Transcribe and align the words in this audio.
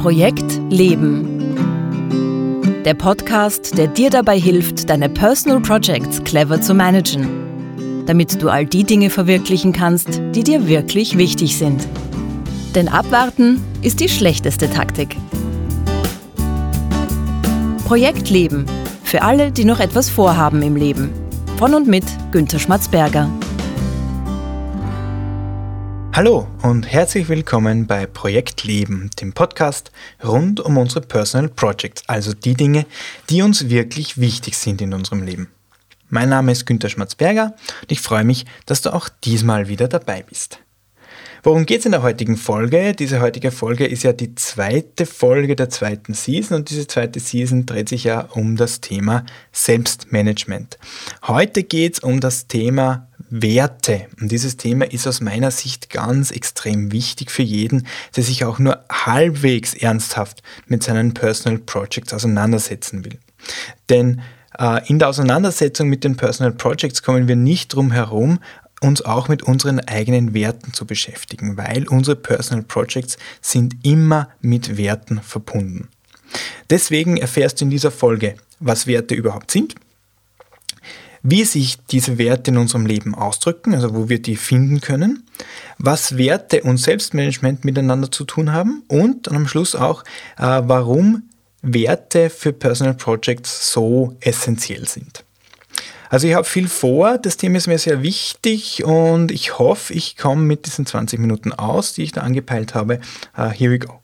Projekt 0.00 0.58
Leben. 0.70 1.54
Der 2.86 2.94
Podcast, 2.94 3.76
der 3.76 3.86
dir 3.86 4.08
dabei 4.08 4.40
hilft, 4.40 4.88
deine 4.88 5.10
Personal 5.10 5.60
Projects 5.60 6.24
clever 6.24 6.58
zu 6.58 6.72
managen, 6.72 7.28
damit 8.06 8.42
du 8.42 8.48
all 8.48 8.64
die 8.64 8.84
Dinge 8.84 9.10
verwirklichen 9.10 9.74
kannst, 9.74 10.22
die 10.34 10.42
dir 10.42 10.66
wirklich 10.66 11.18
wichtig 11.18 11.58
sind. 11.58 11.86
Denn 12.74 12.88
abwarten 12.88 13.60
ist 13.82 14.00
die 14.00 14.08
schlechteste 14.08 14.70
Taktik. 14.70 15.18
Projekt 17.84 18.30
Leben. 18.30 18.64
Für 19.04 19.20
alle, 19.20 19.52
die 19.52 19.66
noch 19.66 19.80
etwas 19.80 20.08
vorhaben 20.08 20.62
im 20.62 20.76
Leben. 20.76 21.10
Von 21.58 21.74
und 21.74 21.88
mit 21.88 22.04
Günter 22.32 22.58
Schmatzberger. 22.58 23.28
Hallo 26.22 26.46
und 26.62 26.86
herzlich 26.86 27.30
willkommen 27.30 27.86
bei 27.86 28.04
Projekt 28.04 28.64
Leben, 28.64 29.08
dem 29.18 29.32
Podcast 29.32 29.90
rund 30.22 30.60
um 30.60 30.76
unsere 30.76 31.00
Personal 31.00 31.48
Projects, 31.48 32.02
also 32.08 32.34
die 32.34 32.52
Dinge, 32.52 32.84
die 33.30 33.40
uns 33.40 33.70
wirklich 33.70 34.20
wichtig 34.20 34.58
sind 34.58 34.82
in 34.82 34.92
unserem 34.92 35.22
Leben. 35.22 35.48
Mein 36.10 36.28
Name 36.28 36.52
ist 36.52 36.66
Günter 36.66 36.90
Schmatzberger 36.90 37.54
und 37.80 37.90
ich 37.90 38.02
freue 38.02 38.24
mich, 38.24 38.44
dass 38.66 38.82
du 38.82 38.92
auch 38.92 39.08
diesmal 39.08 39.68
wieder 39.68 39.88
dabei 39.88 40.22
bist. 40.22 40.58
Worum 41.42 41.64
geht 41.64 41.78
es 41.80 41.86
in 41.86 41.92
der 41.92 42.02
heutigen 42.02 42.36
Folge? 42.36 42.92
Diese 42.92 43.22
heutige 43.22 43.50
Folge 43.50 43.86
ist 43.86 44.02
ja 44.02 44.12
die 44.12 44.34
zweite 44.34 45.06
Folge 45.06 45.56
der 45.56 45.70
zweiten 45.70 46.12
Season 46.12 46.58
und 46.58 46.68
diese 46.68 46.86
zweite 46.86 47.18
Season 47.18 47.64
dreht 47.64 47.88
sich 47.88 48.04
ja 48.04 48.28
um 48.32 48.56
das 48.56 48.82
Thema 48.82 49.24
Selbstmanagement. 49.52 50.78
Heute 51.26 51.62
geht 51.62 51.94
es 51.94 52.00
um 52.00 52.20
das 52.20 52.46
Thema 52.46 53.08
Werte. 53.30 54.06
Und 54.20 54.30
dieses 54.30 54.56
Thema 54.56 54.90
ist 54.90 55.06
aus 55.06 55.20
meiner 55.20 55.50
Sicht 55.50 55.90
ganz 55.90 56.30
extrem 56.30 56.92
wichtig 56.92 57.30
für 57.30 57.42
jeden, 57.42 57.86
der 58.16 58.24
sich 58.24 58.44
auch 58.44 58.58
nur 58.58 58.84
halbwegs 58.90 59.74
ernsthaft 59.74 60.42
mit 60.66 60.82
seinen 60.82 61.14
Personal 61.14 61.58
Projects 61.58 62.12
auseinandersetzen 62.12 63.04
will. 63.04 63.18
Denn 63.88 64.20
äh, 64.58 64.86
in 64.88 64.98
der 64.98 65.08
Auseinandersetzung 65.08 65.88
mit 65.88 66.04
den 66.04 66.16
Personal 66.16 66.52
Projects 66.52 67.02
kommen 67.02 67.28
wir 67.28 67.36
nicht 67.36 67.74
drum 67.74 67.92
herum, 67.92 68.40
uns 68.80 69.02
auch 69.02 69.28
mit 69.28 69.42
unseren 69.42 69.80
eigenen 69.80 70.34
Werten 70.34 70.72
zu 70.72 70.86
beschäftigen, 70.86 71.56
weil 71.56 71.86
unsere 71.88 72.16
Personal 72.16 72.64
Projects 72.64 73.18
sind 73.40 73.76
immer 73.84 74.28
mit 74.40 74.76
Werten 74.76 75.20
verbunden. 75.22 75.88
Deswegen 76.70 77.16
erfährst 77.16 77.60
du 77.60 77.66
in 77.66 77.70
dieser 77.70 77.90
Folge, 77.90 78.36
was 78.58 78.86
Werte 78.86 79.14
überhaupt 79.14 79.50
sind, 79.50 79.74
wie 81.22 81.44
sich 81.44 81.78
diese 81.90 82.18
Werte 82.18 82.50
in 82.50 82.56
unserem 82.56 82.86
Leben 82.86 83.14
ausdrücken, 83.14 83.74
also 83.74 83.94
wo 83.94 84.08
wir 84.08 84.20
die 84.22 84.36
finden 84.36 84.80
können, 84.80 85.24
was 85.78 86.16
Werte 86.16 86.62
und 86.62 86.78
Selbstmanagement 86.78 87.64
miteinander 87.64 88.10
zu 88.10 88.24
tun 88.24 88.52
haben 88.52 88.82
und 88.88 89.26
dann 89.26 89.36
am 89.36 89.48
Schluss 89.48 89.74
auch, 89.74 90.02
äh, 90.38 90.62
warum 90.64 91.24
Werte 91.62 92.30
für 92.30 92.52
Personal 92.52 92.94
Projects 92.94 93.72
so 93.72 94.16
essentiell 94.20 94.88
sind. 94.88 95.24
Also 96.08 96.26
ich 96.26 96.34
habe 96.34 96.44
viel 96.44 96.68
vor, 96.68 97.18
das 97.18 97.36
Thema 97.36 97.58
ist 97.58 97.68
mir 97.68 97.78
sehr 97.78 98.02
wichtig 98.02 98.82
und 98.82 99.30
ich 99.30 99.58
hoffe, 99.58 99.94
ich 99.94 100.16
komme 100.16 100.42
mit 100.42 100.66
diesen 100.66 100.84
20 100.84 101.20
Minuten 101.20 101.52
aus, 101.52 101.92
die 101.92 102.02
ich 102.02 102.12
da 102.12 102.22
angepeilt 102.22 102.74
habe. 102.74 103.00
Uh, 103.38 103.50
here 103.50 103.70
we 103.70 103.78
go. 103.78 104.00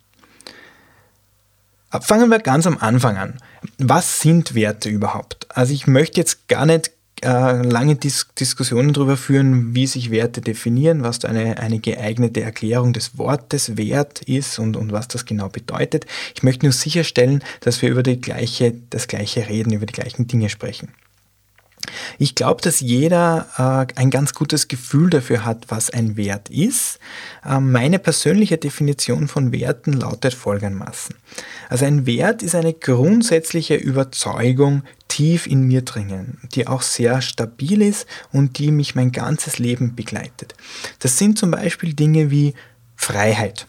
Fangen 2.01 2.31
wir 2.31 2.39
ganz 2.39 2.67
am 2.67 2.79
Anfang 2.79 3.17
an. 3.17 3.41
Was 3.79 4.21
sind 4.21 4.55
Werte 4.55 4.89
überhaupt? 4.89 5.49
Also 5.49 5.73
ich 5.73 5.89
möchte 5.89 6.21
jetzt 6.21 6.47
gar 6.47 6.67
nicht 6.67 6.93
äh, 7.23 7.63
lange 7.63 7.97
Dis 7.97 8.27
Diskussionen 8.39 8.93
darüber 8.93 9.17
führen, 9.17 9.75
wie 9.75 9.87
sich 9.87 10.11
Werte 10.11 10.41
definieren, 10.41 11.03
was 11.03 11.25
eine, 11.25 11.59
eine 11.59 11.79
geeignete 11.79 12.43
Erklärung 12.43 12.93
des 12.93 13.17
Wortes 13.19 13.77
Wert 13.77 14.23
ist 14.23 14.59
und, 14.59 14.77
und 14.77 14.93
was 14.93 15.09
das 15.09 15.25
genau 15.25 15.49
bedeutet. 15.49 16.07
Ich 16.35 16.43
möchte 16.43 16.67
nur 16.67 16.73
sicherstellen, 16.73 17.43
dass 17.61 17.81
wir 17.83 17.91
über 17.91 18.03
die 18.03 18.21
gleiche, 18.21 18.75
das 18.91 19.09
gleiche 19.09 19.49
reden, 19.49 19.73
über 19.73 19.87
die 19.87 19.95
gleichen 19.95 20.27
Dinge 20.27 20.51
sprechen. 20.51 20.89
Ich 22.19 22.35
glaube, 22.35 22.63
dass 22.63 22.81
jeder 22.81 23.47
äh, 23.57 23.99
ein 23.99 24.11
ganz 24.11 24.35
gutes 24.35 24.69
Gefühl 24.69 25.11
dafür 25.11 25.45
hat, 25.45 25.67
was 25.69 25.91
ein 25.91 26.17
Wert 26.17 26.49
ist. 26.51 26.99
Äh, 27.45 27.61
meine 27.61 27.99
persönliche 27.99 28.59
Definition 28.59 29.29
von 29.29 29.53
Werten 29.53 29.93
lautet 29.93 30.35
folgendermaßen. 30.35 31.15
Also 31.69 31.85
ein 31.85 32.07
Wert 32.07 32.43
ist 32.43 32.55
eine 32.55 32.73
grundsätzliche 32.73 33.75
Überzeugung 33.75 34.83
tief 35.17 35.47
in 35.47 35.63
mir 35.63 35.81
drinnen, 35.81 36.39
die 36.55 36.67
auch 36.67 36.83
sehr 36.83 37.23
stabil 37.23 37.81
ist 37.81 38.07
und 38.33 38.59
die 38.59 38.71
mich 38.71 38.95
mein 38.95 39.13
ganzes 39.13 39.59
Leben 39.59 39.97
begleitet. 39.97 40.55
Das 40.99 41.17
sind 41.17 41.39
zum 41.39 41.51
Beispiel 41.51 41.95
Dinge 41.95 42.31
wie 42.31 42.53
Freiheit 42.97 43.67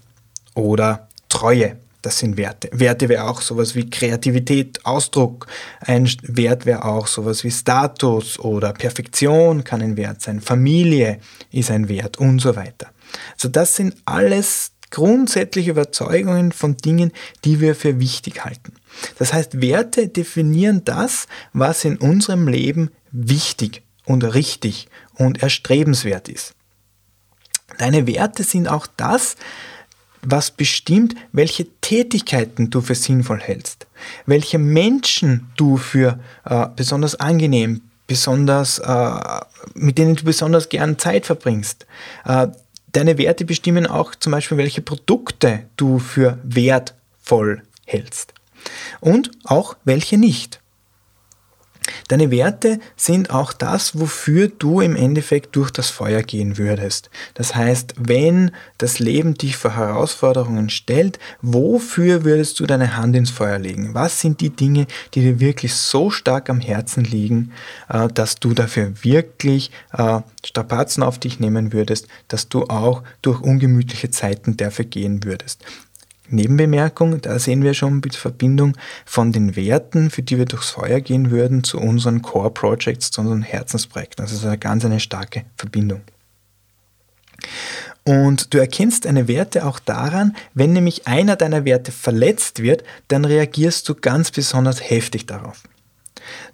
oder 0.56 1.08
Treue 1.30 1.78
das 2.04 2.20
sind 2.20 2.38
Werte. 2.38 2.70
Werte 2.72 3.10
wäre 3.10 3.26
auch 3.26 3.42
sowas 3.42 3.76
wie 3.76 3.90
Kreativität, 3.90 4.86
Ausdruck. 4.86 5.48
Ein 5.82 6.10
Wert 6.22 6.66
wäre 6.66 6.86
auch 6.86 7.06
sowas 7.06 7.44
wie 7.44 7.52
Status 7.52 8.40
oder 8.40 8.72
Perfektion 8.72 9.66
kann 9.66 9.82
ein 9.82 9.98
Wert 9.98 10.22
sein. 10.22 10.40
Familie 10.40 11.20
ist 11.52 11.70
ein 11.70 11.90
Wert 11.90 12.18
und 12.18 12.40
so 12.40 12.56
weiter. 12.56 12.92
Also 13.34 13.50
das 13.50 13.76
sind 13.76 13.94
alles 14.06 14.72
grundsätzliche 14.90 15.72
Überzeugungen 15.72 16.54
von 16.54 16.78
Dingen, 16.78 17.12
die 17.44 17.60
wir 17.60 17.76
für 17.76 18.00
wichtig 18.00 18.46
halten. 18.46 18.72
Das 19.18 19.34
heißt, 19.34 19.62
Werte 19.62 20.08
definieren 20.08 20.84
das, 20.86 21.28
was 21.54 21.86
in 21.86 21.98
unserem 21.98 22.48
Leben 22.48 22.92
wichtig 23.12 23.84
und 24.06 24.24
richtig 24.24 24.88
und 25.16 25.42
erstrebenswert 25.44 26.30
ist. 26.30 26.54
Deine 27.78 28.08
Werte 28.08 28.44
sind 28.44 28.68
auch 28.68 28.88
das, 28.98 29.36
was 30.22 30.52
bestimmt, 30.52 31.16
welche 31.32 31.68
Tätigkeiten 31.82 32.70
du 32.70 32.82
für 32.82 32.96
sinnvoll 32.96 33.40
hältst, 33.40 33.88
welche 34.26 34.58
Menschen 34.58 35.48
du 35.58 35.78
für 35.78 36.20
äh, 36.46 36.68
besonders 36.76 37.16
angenehm, 37.16 37.82
besonders, 38.08 38.80
äh, 38.80 39.12
mit 39.76 39.98
denen 39.98 40.16
du 40.16 40.24
besonders 40.24 40.70
gern 40.70 40.98
Zeit 40.98 41.26
verbringst. 41.26 41.86
Äh, 42.26 42.48
deine 42.92 43.18
Werte 43.18 43.46
bestimmen 43.46 43.86
auch 43.86 44.16
zum 44.16 44.32
Beispiel, 44.32 44.58
welche 44.58 44.82
Produkte 44.82 45.64
du 45.78 46.00
für 46.00 46.40
wertvoll 46.44 47.62
hältst 47.86 48.34
und 49.00 49.32
auch 49.46 49.76
welche 49.84 50.18
nicht. 50.18 50.60
Deine 52.08 52.32
Werte 52.32 52.80
sind 52.96 53.32
auch 53.32 53.54
das, 53.54 54.00
wofür 54.00 54.48
du 54.48 54.82
im 54.82 54.96
Endeffekt 54.96 55.56
durch 55.56 55.72
das 55.72 55.90
Feuer 55.90 56.22
gehen 56.22 56.58
würdest. 56.58 57.10
Das 57.34 57.56
heißt, 57.56 57.96
wenn 57.98 58.52
das 58.78 59.00
Leben 59.00 59.34
dich 59.34 59.58
vor 59.58 59.76
Herausforderungen 59.76 60.70
stellt, 60.70 61.20
wofür 61.42 62.24
würdest 62.24 62.60
du 62.60 62.66
deine 62.66 62.96
Hand 62.96 63.16
ins 63.16 63.30
Feuer 63.30 63.60
legen? 63.60 63.94
Was 63.94 64.22
sind 64.22 64.42
die 64.42 64.50
Dinge, 64.50 64.88
die 65.14 65.22
dir 65.22 65.40
wirklich 65.40 65.76
so 65.76 66.10
stark 66.10 66.50
am 66.50 66.62
Herzen 66.62 67.04
liegen, 67.04 67.52
äh, 67.90 68.08
dass 68.08 68.36
du 68.36 68.54
dafür 68.54 68.94
wirklich 69.04 69.72
äh, 69.94 70.22
Strapazen 70.46 71.04
auf 71.04 71.20
dich 71.20 71.40
nehmen 71.40 71.74
würdest, 71.74 72.08
dass 72.28 72.48
du 72.50 72.66
auch 72.66 73.04
durch 73.22 73.42
ungemütliche 73.42 74.10
Zeiten 74.10 74.58
dafür 74.58 74.86
gehen 74.86 75.24
würdest? 75.24 75.64
Nebenbemerkung, 76.30 77.22
da 77.22 77.40
sehen 77.40 77.64
wir 77.64 77.74
schon 77.74 78.02
die 78.02 78.10
Verbindung 78.10 78.76
von 79.06 79.32
den 79.32 79.56
Werten, 79.56 80.10
für 80.10 80.24
die 80.24 80.38
wir 80.38 80.46
durchs 80.46 80.70
Feuer 80.70 81.00
gehen 81.00 81.32
würden, 81.32 81.64
zu 81.64 81.80
unseren 81.80 82.22
Core 82.22 82.52
Projects, 82.52 83.12
zu 83.12 83.22
unseren 83.22 83.42
Herzensprojekten. 83.42 84.24
Das 84.24 84.34
ist 84.34 84.46
eine 84.46 84.58
ganz 84.58 84.86
eine 84.86 85.00
starke 85.00 85.46
Verbindung. 85.56 86.02
Und 88.04 88.54
du 88.54 88.58
erkennst 88.58 89.06
deine 89.06 89.28
Werte 89.28 89.66
auch 89.66 89.80
daran, 89.80 90.36
wenn 90.54 90.72
nämlich 90.74 91.08
einer 91.08 91.36
deiner 91.36 91.66
Werte 91.66 91.92
verletzt 91.92 92.62
wird, 92.62 92.84
dann 93.10 93.26
reagierst 93.26 93.88
du 93.90 93.96
ganz 93.96 94.32
besonders 94.32 94.90
heftig 94.90 95.26
darauf. 95.26 95.64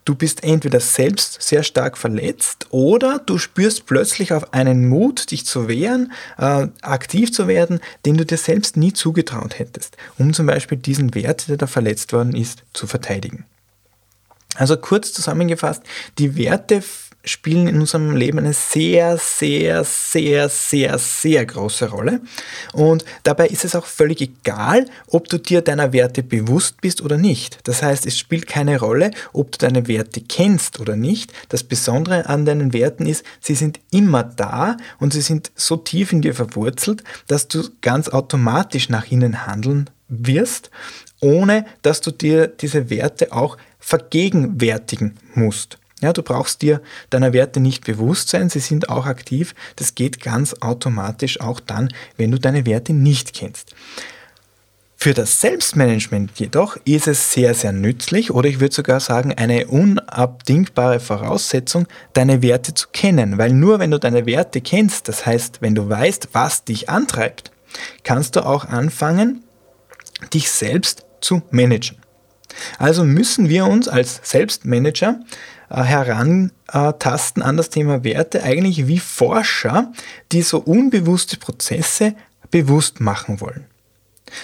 Du 0.05 0.15
bist 0.15 0.43
entweder 0.43 0.79
selbst 0.79 1.41
sehr 1.41 1.63
stark 1.63 1.97
verletzt 1.97 2.67
oder 2.69 3.19
du 3.19 3.37
spürst 3.37 3.85
plötzlich 3.85 4.33
auf 4.33 4.53
einen 4.53 4.87
Mut, 4.87 5.31
dich 5.31 5.45
zu 5.45 5.67
wehren, 5.67 6.11
äh, 6.37 6.67
aktiv 6.81 7.31
zu 7.31 7.47
werden, 7.47 7.79
den 8.05 8.17
du 8.17 8.25
dir 8.25 8.37
selbst 8.37 8.77
nie 8.77 8.93
zugetraut 8.93 9.59
hättest, 9.59 9.97
um 10.17 10.33
zum 10.33 10.45
Beispiel 10.45 10.77
diesen 10.77 11.15
Wert, 11.15 11.47
der 11.47 11.57
da 11.57 11.67
verletzt 11.67 12.13
worden 12.13 12.35
ist, 12.35 12.63
zu 12.73 12.87
verteidigen. 12.87 13.45
Also 14.55 14.77
kurz 14.77 15.13
zusammengefasst, 15.13 15.83
die 16.19 16.35
Werte 16.37 16.83
spielen 17.25 17.67
in 17.67 17.79
unserem 17.79 18.15
Leben 18.15 18.39
eine 18.39 18.53
sehr, 18.53 19.17
sehr, 19.17 19.83
sehr, 19.83 20.49
sehr, 20.49 20.97
sehr 20.97 21.45
große 21.45 21.89
Rolle. 21.89 22.21
Und 22.73 23.05
dabei 23.23 23.47
ist 23.47 23.63
es 23.63 23.75
auch 23.75 23.85
völlig 23.85 24.21
egal, 24.21 24.85
ob 25.07 25.29
du 25.29 25.37
dir 25.37 25.61
deiner 25.61 25.93
Werte 25.93 26.21
bewusst 26.21 26.81
bist 26.81 27.01
oder 27.01 27.17
nicht. 27.17 27.59
Das 27.63 27.81
heißt, 27.81 28.05
es 28.05 28.17
spielt 28.17 28.47
keine 28.47 28.79
Rolle, 28.79 29.11
ob 29.31 29.53
du 29.53 29.57
deine 29.59 29.87
Werte 29.87 30.21
kennst 30.21 30.79
oder 30.79 30.95
nicht. 30.95 31.31
Das 31.49 31.63
Besondere 31.63 32.27
an 32.27 32.45
deinen 32.45 32.73
Werten 32.73 33.05
ist, 33.05 33.23
sie 33.39 33.55
sind 33.55 33.79
immer 33.91 34.23
da 34.23 34.77
und 34.99 35.13
sie 35.13 35.21
sind 35.21 35.51
so 35.55 35.77
tief 35.77 36.11
in 36.11 36.21
dir 36.21 36.35
verwurzelt, 36.35 37.03
dass 37.27 37.47
du 37.47 37.63
ganz 37.81 38.09
automatisch 38.09 38.89
nach 38.89 39.09
ihnen 39.09 39.47
handeln 39.47 39.89
wirst, 40.09 40.71
ohne 41.21 41.65
dass 41.81 42.01
du 42.01 42.11
dir 42.11 42.47
diese 42.47 42.89
Werte 42.89 43.31
auch 43.31 43.57
vergegenwärtigen 43.79 45.15
musst. 45.33 45.77
Ja, 46.03 46.11
du 46.11 46.21
brauchst 46.21 46.61
dir 46.61 46.81
deiner 47.09 47.31
Werte 47.31 47.61
nicht 47.61 47.85
bewusst 47.85 48.27
sein, 48.27 48.49
sie 48.49 48.59
sind 48.59 48.89
auch 48.89 49.05
aktiv. 49.05 49.55
Das 49.77 49.95
geht 49.95 50.21
ganz 50.21 50.53
automatisch 50.59 51.39
auch 51.39 51.61
dann, 51.61 51.93
wenn 52.17 52.29
du 52.29 52.37
deine 52.37 52.65
Werte 52.65 52.91
nicht 52.91 53.33
kennst. 53.33 53.73
Für 54.97 55.13
das 55.13 55.39
Selbstmanagement 55.39 56.31
jedoch 56.35 56.75
ist 56.83 57.07
es 57.07 57.31
sehr, 57.31 57.53
sehr 57.53 57.71
nützlich 57.71 58.31
oder 58.31 58.49
ich 58.49 58.59
würde 58.59 58.75
sogar 58.75 58.99
sagen 58.99 59.33
eine 59.33 59.67
unabdingbare 59.67 60.99
Voraussetzung, 60.99 61.87
deine 62.11 62.41
Werte 62.41 62.73
zu 62.73 62.89
kennen. 62.91 63.37
Weil 63.37 63.53
nur 63.53 63.79
wenn 63.79 63.91
du 63.91 63.97
deine 63.97 64.25
Werte 64.25 64.59
kennst, 64.59 65.07
das 65.07 65.25
heißt, 65.25 65.61
wenn 65.61 65.73
du 65.73 65.87
weißt, 65.87 66.29
was 66.33 66.65
dich 66.65 66.89
antreibt, 66.89 67.51
kannst 68.03 68.35
du 68.35 68.45
auch 68.45 68.65
anfangen, 68.65 69.45
dich 70.33 70.51
selbst 70.51 71.05
zu 71.21 71.43
managen. 71.49 72.03
Also 72.77 73.03
müssen 73.03 73.49
wir 73.49 73.65
uns 73.65 73.87
als 73.87 74.19
Selbstmanager 74.23 75.19
herantasten 75.69 77.41
an 77.41 77.57
das 77.57 77.69
Thema 77.69 78.03
Werte, 78.03 78.43
eigentlich 78.43 78.87
wie 78.87 78.99
Forscher, 78.99 79.91
die 80.31 80.41
so 80.41 80.59
unbewusste 80.59 81.37
Prozesse 81.37 82.15
bewusst 82.51 82.99
machen 82.99 83.41
wollen. 83.41 83.65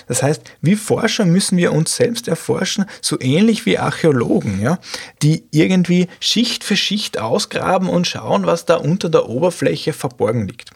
Das 0.08 0.24
heißt, 0.24 0.44
wie 0.62 0.76
Forscher 0.76 1.26
müssen 1.26 1.58
wir 1.58 1.74
uns 1.74 1.96
selbst 1.96 2.28
erforschen, 2.28 2.86
so 3.02 3.20
ähnlich 3.20 3.66
wie 3.66 3.78
Archäologen, 3.78 4.62
ja, 4.62 4.80
die 5.22 5.46
irgendwie 5.52 6.08
Schicht 6.20 6.64
für 6.64 6.76
Schicht 6.76 7.20
ausgraben 7.20 7.90
und 7.90 8.08
schauen, 8.08 8.46
was 8.46 8.66
da 8.66 8.76
unter 8.76 9.10
der 9.10 9.30
Oberfläche 9.30 9.94
verborgen 9.94 10.48
liegt. 10.48 10.72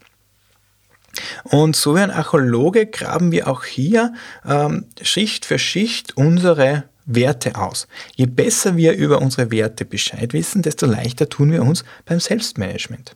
Und 1.44 1.76
so 1.76 1.96
wie 1.96 2.00
ein 2.00 2.12
Archäologe 2.12 2.88
graben 2.88 3.32
wir 3.32 3.48
auch 3.48 3.64
hier 3.66 4.14
ähm, 4.48 4.86
Schicht 5.02 5.46
für 5.46 5.60
Schicht 5.60 6.18
unsere 6.18 6.86
Werte 7.06 7.56
aus. 7.56 7.88
Je 8.16 8.26
besser 8.26 8.78
wir 8.78 8.94
über 8.94 9.22
unsere 9.22 9.52
Werte 9.52 9.86
Bescheid 9.86 10.34
wissen, 10.34 10.62
desto 10.62 10.86
leichter 10.86 11.30
tun 11.30 11.52
wir 11.52 11.64
uns 11.64 11.84
beim 12.06 12.20
Selbstmanagement. 12.20 13.16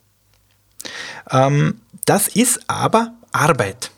Ähm, 1.30 1.80
das 2.04 2.28
ist 2.28 2.60
aber 2.68 3.14
Arbeit. 3.32 3.90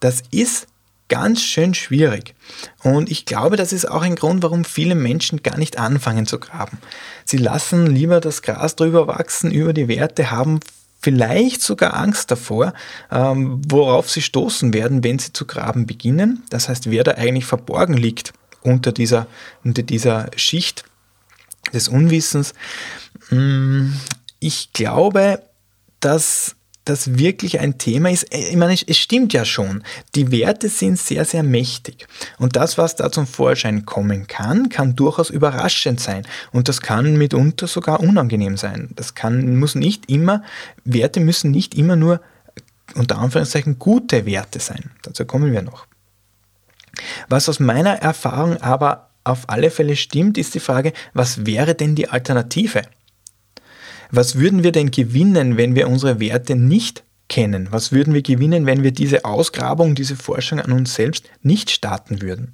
Das 0.00 0.22
ist 0.30 0.66
ganz 1.08 1.42
schön 1.42 1.74
schwierig. 1.74 2.34
Und 2.82 3.10
ich 3.10 3.26
glaube, 3.26 3.56
das 3.56 3.72
ist 3.72 3.88
auch 3.88 4.02
ein 4.02 4.16
Grund, 4.16 4.42
warum 4.42 4.64
viele 4.64 4.94
Menschen 4.94 5.42
gar 5.42 5.56
nicht 5.56 5.78
anfangen 5.78 6.26
zu 6.26 6.38
graben. 6.38 6.78
Sie 7.24 7.38
lassen 7.38 7.86
lieber 7.86 8.20
das 8.20 8.42
Gras 8.42 8.76
drüber 8.76 9.06
wachsen 9.06 9.50
über 9.52 9.72
die 9.72 9.88
Werte, 9.88 10.30
haben 10.30 10.60
vielleicht 11.00 11.62
sogar 11.62 11.94
Angst 11.94 12.30
davor, 12.30 12.72
ähm, 13.12 13.60
worauf 13.68 14.10
sie 14.10 14.22
stoßen 14.22 14.74
werden, 14.74 15.04
wenn 15.04 15.18
sie 15.18 15.32
zu 15.32 15.46
graben 15.46 15.86
beginnen. 15.86 16.42
Das 16.50 16.68
heißt, 16.68 16.90
wer 16.90 17.04
da 17.04 17.12
eigentlich 17.12 17.44
verborgen 17.44 17.94
liegt 17.94 18.32
unter 18.62 18.92
dieser, 18.92 19.26
unter 19.64 19.82
dieser 19.82 20.30
Schicht 20.36 20.84
des 21.72 21.88
Unwissens. 21.88 22.54
Mm, 23.30 23.92
ich 24.40 24.72
glaube, 24.72 25.42
dass 26.00 26.56
das 26.86 27.18
wirklich 27.18 27.60
ein 27.60 27.78
Thema 27.78 28.10
ist. 28.10 28.32
Äh, 28.32 28.50
ich 28.50 28.56
meine, 28.56 28.72
es 28.74 28.96
stimmt 28.96 29.32
ja 29.32 29.44
schon. 29.44 29.82
Die 30.14 30.30
Werte 30.30 30.68
sind 30.68 30.98
sehr, 30.98 31.24
sehr 31.24 31.42
mächtig. 31.42 32.06
Und 32.38 32.56
das, 32.56 32.78
was 32.78 32.96
da 32.96 33.12
zum 33.12 33.26
Vorschein 33.26 33.84
kommen 33.84 34.26
kann, 34.26 34.68
kann 34.68 34.96
durchaus 34.96 35.30
überraschend 35.30 36.00
sein. 36.00 36.26
Und 36.52 36.68
das 36.68 36.80
kann 36.80 37.16
mitunter 37.16 37.66
sogar 37.66 38.00
unangenehm 38.00 38.56
sein. 38.56 38.90
Das 38.94 39.14
kann, 39.14 39.56
muss 39.58 39.74
nicht 39.74 40.08
immer, 40.08 40.42
Werte 40.84 41.20
müssen 41.20 41.50
nicht 41.50 41.74
immer 41.74 41.96
nur 41.96 42.20
unter 42.94 43.18
Anführungszeichen 43.18 43.78
gute 43.78 44.24
Werte 44.24 44.60
sein. 44.60 44.90
Dazu 45.02 45.24
kommen 45.24 45.52
wir 45.52 45.62
noch. 45.62 45.86
Was 47.28 47.48
aus 47.48 47.60
meiner 47.60 47.94
Erfahrung 47.94 48.56
aber 48.62 49.10
auf 49.24 49.48
alle 49.48 49.70
Fälle 49.70 49.96
stimmt, 49.96 50.38
ist 50.38 50.54
die 50.54 50.60
Frage, 50.60 50.92
was 51.12 51.46
wäre 51.46 51.74
denn 51.74 51.94
die 51.94 52.08
Alternative? 52.08 52.82
Was 54.10 54.36
würden 54.36 54.62
wir 54.62 54.72
denn 54.72 54.90
gewinnen, 54.90 55.56
wenn 55.56 55.74
wir 55.74 55.88
unsere 55.88 56.20
Werte 56.20 56.54
nicht 56.54 57.02
kennen? 57.28 57.68
Was 57.70 57.90
würden 57.90 58.14
wir 58.14 58.22
gewinnen, 58.22 58.66
wenn 58.66 58.84
wir 58.84 58.92
diese 58.92 59.24
Ausgrabung, 59.24 59.96
diese 59.96 60.14
Forschung 60.14 60.60
an 60.60 60.72
uns 60.72 60.94
selbst 60.94 61.28
nicht 61.42 61.70
starten 61.70 62.22
würden? 62.22 62.52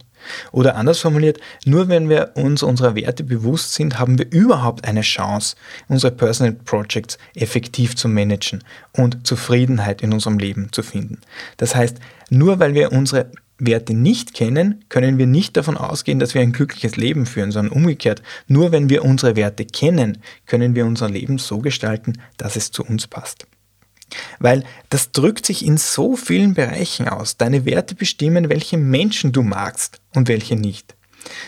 Oder 0.52 0.76
anders 0.76 1.00
formuliert, 1.00 1.40
nur 1.64 1.88
wenn 1.88 2.08
wir 2.08 2.32
uns 2.36 2.62
unserer 2.62 2.94
Werte 2.94 3.24
bewusst 3.24 3.74
sind, 3.74 3.98
haben 3.98 4.18
wir 4.18 4.30
überhaupt 4.30 4.86
eine 4.86 5.00
Chance, 5.00 5.56
unsere 5.88 6.12
Personal 6.12 6.52
Projects 6.52 7.18
effektiv 7.34 7.96
zu 7.96 8.08
managen 8.08 8.62
und 8.92 9.26
Zufriedenheit 9.26 10.00
in 10.00 10.12
unserem 10.12 10.38
Leben 10.38 10.68
zu 10.72 10.82
finden. 10.82 11.20
Das 11.56 11.74
heißt, 11.74 11.98
nur 12.30 12.60
weil 12.60 12.74
wir 12.74 12.92
unsere 12.92 13.30
Werte 13.64 13.94
nicht 13.94 14.34
kennen, 14.34 14.84
können 14.88 15.18
wir 15.18 15.26
nicht 15.26 15.56
davon 15.56 15.76
ausgehen, 15.76 16.18
dass 16.18 16.34
wir 16.34 16.42
ein 16.42 16.52
glückliches 16.52 16.96
Leben 16.96 17.26
führen, 17.26 17.52
sondern 17.52 17.72
umgekehrt. 17.72 18.22
Nur 18.48 18.72
wenn 18.72 18.90
wir 18.90 19.04
unsere 19.04 19.36
Werte 19.36 19.64
kennen, 19.64 20.18
können 20.46 20.74
wir 20.74 20.84
unser 20.84 21.08
Leben 21.08 21.38
so 21.38 21.58
gestalten, 21.58 22.14
dass 22.36 22.56
es 22.56 22.70
zu 22.70 22.84
uns 22.84 23.06
passt. 23.06 23.46
Weil 24.38 24.64
das 24.90 25.12
drückt 25.12 25.46
sich 25.46 25.64
in 25.64 25.78
so 25.78 26.16
vielen 26.16 26.54
Bereichen 26.54 27.08
aus. 27.08 27.36
Deine 27.36 27.64
Werte 27.64 27.94
bestimmen, 27.94 28.48
welche 28.48 28.76
Menschen 28.76 29.32
du 29.32 29.42
magst 29.42 30.00
und 30.14 30.28
welche 30.28 30.56
nicht. 30.56 30.94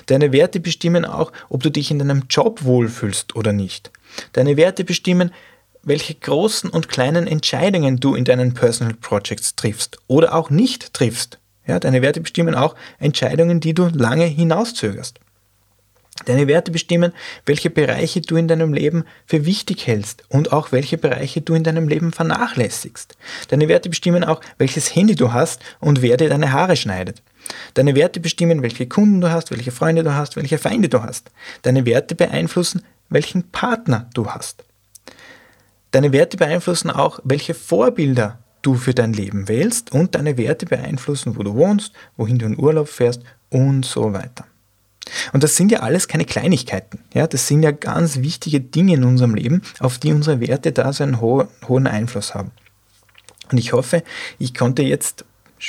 Deine 0.06 0.32
Werte 0.32 0.60
bestimmen 0.60 1.04
auch, 1.04 1.32
ob 1.48 1.62
du 1.62 1.70
dich 1.70 1.90
in 1.90 1.98
deinem 1.98 2.24
Job 2.30 2.64
wohlfühlst 2.64 3.34
oder 3.34 3.52
nicht. 3.52 3.90
Deine 4.32 4.56
Werte 4.56 4.84
bestimmen, 4.84 5.32
welche 5.82 6.14
großen 6.14 6.70
und 6.70 6.88
kleinen 6.88 7.26
Entscheidungen 7.26 7.98
du 7.98 8.14
in 8.14 8.24
deinen 8.24 8.54
Personal 8.54 8.94
Projects 8.94 9.56
triffst 9.56 9.98
oder 10.06 10.34
auch 10.34 10.48
nicht 10.48 10.94
triffst. 10.94 11.38
Ja, 11.66 11.80
deine 11.80 12.02
Werte 12.02 12.20
bestimmen 12.20 12.54
auch 12.54 12.74
Entscheidungen, 12.98 13.60
die 13.60 13.74
du 13.74 13.88
lange 13.88 14.26
hinauszögerst. 14.26 15.18
Deine 16.26 16.46
Werte 16.46 16.70
bestimmen, 16.70 17.12
welche 17.44 17.70
Bereiche 17.70 18.20
du 18.20 18.36
in 18.36 18.46
deinem 18.46 18.72
Leben 18.72 19.04
für 19.26 19.44
wichtig 19.46 19.86
hältst 19.86 20.22
und 20.28 20.52
auch 20.52 20.70
welche 20.70 20.96
Bereiche 20.96 21.40
du 21.40 21.54
in 21.54 21.64
deinem 21.64 21.88
Leben 21.88 22.12
vernachlässigst. 22.12 23.16
Deine 23.48 23.68
Werte 23.68 23.88
bestimmen 23.88 24.22
auch, 24.22 24.40
welches 24.56 24.94
Handy 24.94 25.16
du 25.16 25.32
hast 25.32 25.60
und 25.80 26.02
wer 26.02 26.16
dir 26.16 26.28
deine 26.28 26.52
Haare 26.52 26.76
schneidet. 26.76 27.20
Deine 27.74 27.96
Werte 27.96 28.20
bestimmen, 28.20 28.62
welche 28.62 28.86
Kunden 28.86 29.20
du 29.20 29.30
hast, 29.30 29.50
welche 29.50 29.72
Freunde 29.72 30.04
du 30.04 30.14
hast, 30.14 30.36
welche 30.36 30.56
Feinde 30.56 30.88
du 30.88 31.02
hast. 31.02 31.30
Deine 31.62 31.84
Werte 31.84 32.14
beeinflussen, 32.14 32.82
welchen 33.08 33.50
Partner 33.50 34.08
du 34.14 34.30
hast. 34.30 34.64
Deine 35.90 36.12
Werte 36.12 36.36
beeinflussen 36.36 36.90
auch, 36.90 37.18
welche 37.24 37.54
Vorbilder 37.54 38.38
du 38.66 38.74
für 38.74 38.94
dein 38.94 39.12
Leben 39.12 39.48
wählst 39.48 39.92
und 39.92 40.14
deine 40.14 40.36
Werte 40.36 40.66
beeinflussen, 40.66 41.36
wo 41.36 41.42
du 41.42 41.54
wohnst, 41.54 41.92
wohin 42.16 42.38
du 42.38 42.46
in 42.46 42.58
Urlaub 42.58 42.88
fährst 42.88 43.22
und 43.50 43.84
so 43.84 44.12
weiter. 44.12 44.46
Und 45.32 45.42
das 45.44 45.56
sind 45.56 45.70
ja 45.70 45.80
alles 45.80 46.08
keine 46.08 46.24
Kleinigkeiten. 46.24 47.00
Ja, 47.12 47.26
das 47.26 47.46
sind 47.46 47.62
ja 47.62 47.70
ganz 47.70 48.18
wichtige 48.18 48.60
Dinge 48.60 48.94
in 48.94 49.04
unserem 49.04 49.34
Leben, 49.34 49.62
auf 49.78 49.98
die 49.98 50.12
unsere 50.12 50.40
Werte 50.40 50.72
da 50.72 50.92
so 50.92 51.04
einen 51.04 51.20
ho 51.20 51.46
hohen 51.68 51.86
Einfluss 51.86 52.34
haben. 52.34 52.52
Und 53.50 53.58
ich 53.58 53.72
hoffe, 53.72 54.02
ich 54.38 54.54
konnte 54.54 54.82
jetzt 54.82 55.24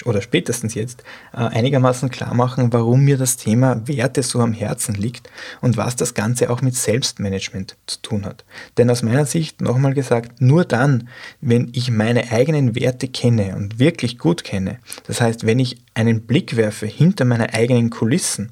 oder 0.05 0.21
spätestens 0.21 0.73
jetzt 0.73 1.03
äh, 1.33 1.37
einigermaßen 1.37 2.09
klar 2.09 2.33
machen, 2.33 2.73
warum 2.73 3.01
mir 3.05 3.17
das 3.17 3.37
Thema 3.37 3.87
Werte 3.87 4.23
so 4.23 4.39
am 4.39 4.53
Herzen 4.53 4.95
liegt 4.95 5.29
und 5.61 5.77
was 5.77 5.95
das 5.95 6.13
Ganze 6.13 6.49
auch 6.49 6.61
mit 6.61 6.75
Selbstmanagement 6.75 7.77
zu 7.87 8.01
tun 8.01 8.25
hat. 8.25 8.43
Denn 8.77 8.89
aus 8.89 9.03
meiner 9.03 9.25
Sicht, 9.25 9.61
nochmal 9.61 9.93
gesagt, 9.93 10.41
nur 10.41 10.65
dann, 10.65 11.09
wenn 11.41 11.69
ich 11.73 11.91
meine 11.91 12.31
eigenen 12.31 12.75
Werte 12.75 13.07
kenne 13.07 13.55
und 13.55 13.79
wirklich 13.79 14.17
gut 14.17 14.43
kenne, 14.43 14.79
das 15.07 15.21
heißt, 15.21 15.45
wenn 15.45 15.59
ich 15.59 15.77
einen 15.93 16.21
Blick 16.21 16.57
werfe 16.57 16.85
hinter 16.85 17.25
meine 17.25 17.53
eigenen 17.53 17.89
Kulissen, 17.89 18.51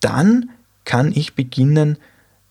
dann 0.00 0.50
kann 0.84 1.12
ich 1.14 1.34
beginnen, 1.34 1.98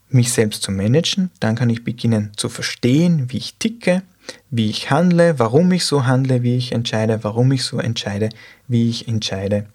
mich 0.10 0.32
selbst 0.32 0.64
zu 0.64 0.72
managen, 0.72 1.32
dann 1.40 1.56
kann 1.56 1.70
ich 1.70 1.84
beginnen 1.84 2.32
zu 2.36 2.50
verstehen, 2.50 3.32
wie 3.32 3.38
ich 3.38 3.56
ticke, 3.58 4.04
wie 4.50 4.70
ich 4.70 4.92
handle, 4.92 5.40
warum 5.40 5.72
ich 5.72 5.86
so 5.86 6.06
handle, 6.06 6.44
wie 6.44 6.58
ich 6.58 6.72
entscheide, 6.72 7.24
warum 7.24 7.52
ich 7.52 7.64
so 7.64 7.78
entscheide, 7.78 8.30
wie 8.68 8.90
ich 8.90 9.08
entscheide. 9.08 9.68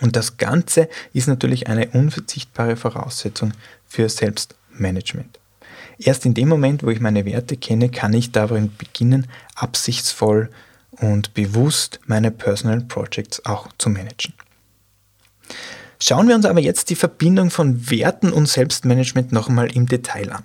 Und 0.00 0.16
das 0.16 0.36
Ganze 0.36 0.88
ist 1.12 1.28
natürlich 1.28 1.68
eine 1.68 1.88
unverzichtbare 1.88 2.76
Voraussetzung 2.76 3.52
für 3.86 4.08
Selbstmanagement. 4.08 5.38
Erst 5.98 6.26
in 6.26 6.34
dem 6.34 6.48
Moment, 6.48 6.82
wo 6.82 6.90
ich 6.90 7.00
meine 7.00 7.24
Werte 7.24 7.56
kenne, 7.56 7.88
kann 7.88 8.12
ich 8.12 8.32
darin 8.32 8.72
beginnen, 8.76 9.28
absichtsvoll 9.54 10.50
und 10.90 11.34
bewusst 11.34 12.00
meine 12.06 12.30
Personal 12.30 12.80
Projects 12.80 13.44
auch 13.44 13.68
zu 13.78 13.90
managen. 13.90 14.34
Schauen 16.00 16.28
wir 16.28 16.34
uns 16.34 16.44
aber 16.44 16.60
jetzt 16.60 16.90
die 16.90 16.96
Verbindung 16.96 17.50
von 17.50 17.88
Werten 17.90 18.32
und 18.32 18.48
Selbstmanagement 18.48 19.32
nochmal 19.32 19.70
im 19.74 19.86
Detail 19.86 20.32
an. 20.32 20.44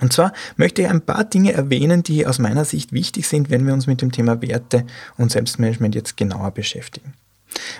Und 0.00 0.12
zwar 0.12 0.32
möchte 0.56 0.82
ich 0.82 0.88
ein 0.88 1.02
paar 1.02 1.24
Dinge 1.24 1.52
erwähnen, 1.52 2.02
die 2.02 2.26
aus 2.26 2.38
meiner 2.38 2.64
Sicht 2.64 2.92
wichtig 2.92 3.28
sind, 3.28 3.50
wenn 3.50 3.66
wir 3.66 3.74
uns 3.74 3.86
mit 3.86 4.02
dem 4.02 4.12
Thema 4.12 4.40
Werte 4.42 4.86
und 5.16 5.30
Selbstmanagement 5.30 5.94
jetzt 5.94 6.16
genauer 6.16 6.50
beschäftigen. 6.52 7.14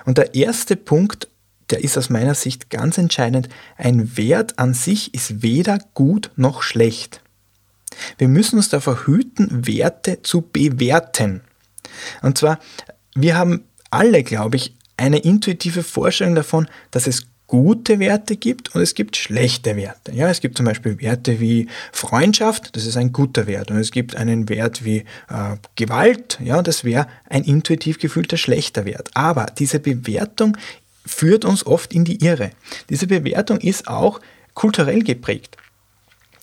Und 0.05 0.19
der 0.19 0.35
erste 0.35 0.77
Punkt, 0.77 1.29
der 1.71 1.83
ist 1.83 1.97
aus 1.97 2.11
meiner 2.11 2.35
Sicht 2.35 2.71
ganz 2.71 2.99
entscheidend. 2.99 3.49
Ein 3.77 4.17
Wert 4.17 4.59
an 4.59 4.75
sich 4.75 5.15
ist 5.15 5.43
weder 5.43 5.79
gut 5.95 6.31
noch 6.37 6.63
schlecht. 6.63 7.23
Wir 8.19 8.29
müssen 8.29 8.57
uns 8.57 8.69
davor 8.69 9.07
hüten, 9.07 9.67
Werte 9.67 10.23
zu 10.23 10.43
bewerten. 10.43 11.43
Und 12.23 12.39
zwar, 12.39 12.59
wir 13.15 13.37
haben 13.37 13.65
alle, 13.91 14.23
glaube 14.23 14.57
ich, 14.57 14.75
eine 14.97 15.19
intuitive 15.19 15.83
Vorstellung 15.83 16.35
davon, 16.35 16.69
dass 16.91 17.07
es 17.07 17.27
gute 17.51 17.99
Werte 17.99 18.37
gibt 18.37 18.77
und 18.77 18.81
es 18.81 18.95
gibt 18.95 19.17
schlechte 19.17 19.75
Werte. 19.75 20.13
Ja, 20.13 20.31
es 20.31 20.41
gibt 20.41 20.57
zum 20.57 20.67
Beispiel 20.67 21.01
Werte 21.01 21.41
wie 21.41 21.67
Freundschaft, 21.91 22.77
das 22.77 22.87
ist 22.87 22.97
ein 22.97 23.13
guter 23.13 23.49
Wert. 23.49 23.73
Und 23.73 23.79
es 23.79 23.91
gibt 23.91 24.15
einen 24.15 24.49
Wert 24.49 24.85
wie 24.85 24.99
äh, 24.99 25.57
Gewalt, 25.75 26.39
ja, 26.41 26.63
das 26.63 26.85
wäre 26.85 27.09
ein 27.29 27.43
intuitiv 27.43 27.99
gefühlter 27.99 28.37
schlechter 28.37 28.85
Wert. 28.85 29.11
Aber 29.15 29.47
diese 29.47 29.81
Bewertung 29.81 30.57
führt 31.05 31.45
uns 31.45 31.67
oft 31.67 31.93
in 31.93 32.05
die 32.05 32.25
Irre. 32.25 32.53
Diese 32.89 33.09
Bewertung 33.09 33.59
ist 33.59 33.89
auch 33.89 34.21
kulturell 34.55 35.03
geprägt. 35.03 35.57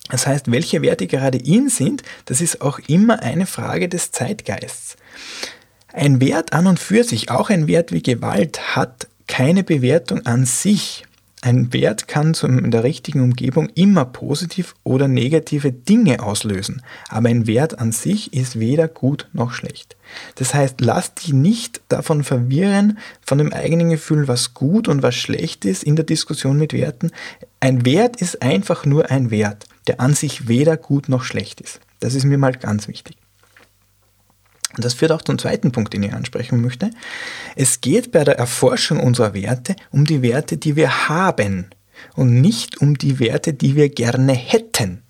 Das 0.10 0.28
heißt, 0.28 0.52
welche 0.52 0.82
Werte 0.82 1.08
gerade 1.08 1.38
in 1.38 1.70
sind, 1.70 2.04
das 2.26 2.42
ist 2.42 2.60
auch 2.60 2.80
immer 2.88 3.24
eine 3.24 3.46
Frage 3.46 3.88
des 3.88 4.12
Zeitgeists. 4.12 4.98
Ein 5.94 6.20
Wert 6.20 6.52
an 6.52 6.68
und 6.68 6.82
für 6.82 7.06
sich, 7.06 7.32
auch 7.32 7.50
ein 7.50 7.68
Wert 7.68 7.94
wie 7.94 8.04
Gewalt, 8.04 8.76
hat 8.76 9.08
keine 9.27 9.63
Bewertung 9.63 10.25
an 10.25 10.46
sich. 10.46 11.03
Ein 11.41 11.72
Wert 11.72 12.07
kann 12.07 12.34
in 12.34 12.72
der 12.72 12.84
richtigen 12.84 13.22
Umgebung 13.22 13.69
immer 13.75 14.05
positiv 14.05 14.74
oder 14.84 15.07
negative 15.07 15.72
Dinge 15.72 16.24
auslösen, 16.24 16.81
aber 17.10 17.29
ein 17.29 17.46
Wert 17.46 17.77
an 17.79 17.91
sich 17.91 18.34
ist 18.34 18.60
weder 18.60 18.88
gut 18.88 19.27
noch 19.34 19.51
schlecht. 19.51 19.96
Das 20.36 20.55
heißt, 20.55 20.81
lass 20.81 21.13
dich 21.13 21.34
nicht 21.34 21.81
davon 21.89 22.24
verwirren, 22.24 22.98
von 23.22 23.38
dem 23.38 23.53
eigenen 23.53 23.91
Gefühl, 23.91 24.27
was 24.27 24.55
gut 24.55 24.88
und 24.88 25.03
was 25.03 25.15
schlecht 25.15 25.63
ist 25.63 25.84
in 25.84 25.96
der 25.96 26.05
Diskussion 26.05 26.57
mit 26.57 26.74
Werten. 26.74 27.12
Ein 27.60 27.86
Wert 27.86 28.19
ist 28.19 28.41
einfach 28.41 28.86
nur 28.86 29.12
ein 29.12 29.29
Wert, 29.29 29.67
der 29.86 30.00
an 30.00 30.15
sich 30.15 30.48
weder 30.48 30.75
gut 30.75 31.07
noch 31.07 31.24
schlecht 31.24 31.62
ist. 31.62 31.79
Das 32.00 32.15
ist 32.15 32.25
mir 32.25 32.39
mal 32.39 32.53
ganz 32.53 32.88
wichtig. 32.88 33.15
Und 34.77 34.86
das 34.86 34.93
führt 34.93 35.12
auch 35.12 35.22
zum 35.22 35.38
zweiten 35.38 35.72
Punkt, 35.72 35.93
den 35.93 36.03
ich 36.03 36.13
ansprechen 36.13 36.62
möchte. 36.62 36.91
Es 37.55 37.81
geht 37.81 38.12
bei 38.12 38.24
der 38.24 38.38
Erforschung 38.38 39.00
unserer 39.00 39.34
Werte 39.34 39.75
um 39.91 40.05
die 40.05 40.22
Werte, 40.22 40.57
die 40.57 40.75
wir 40.75 41.10
haben 41.10 41.67
und 42.15 42.41
nicht 42.41 42.79
um 42.79 42.98
die 42.98 43.19
Werte, 43.19 43.53
die 43.53 43.75
wir 43.75 43.89
gerne 43.89 44.34
hätten. 44.34 45.01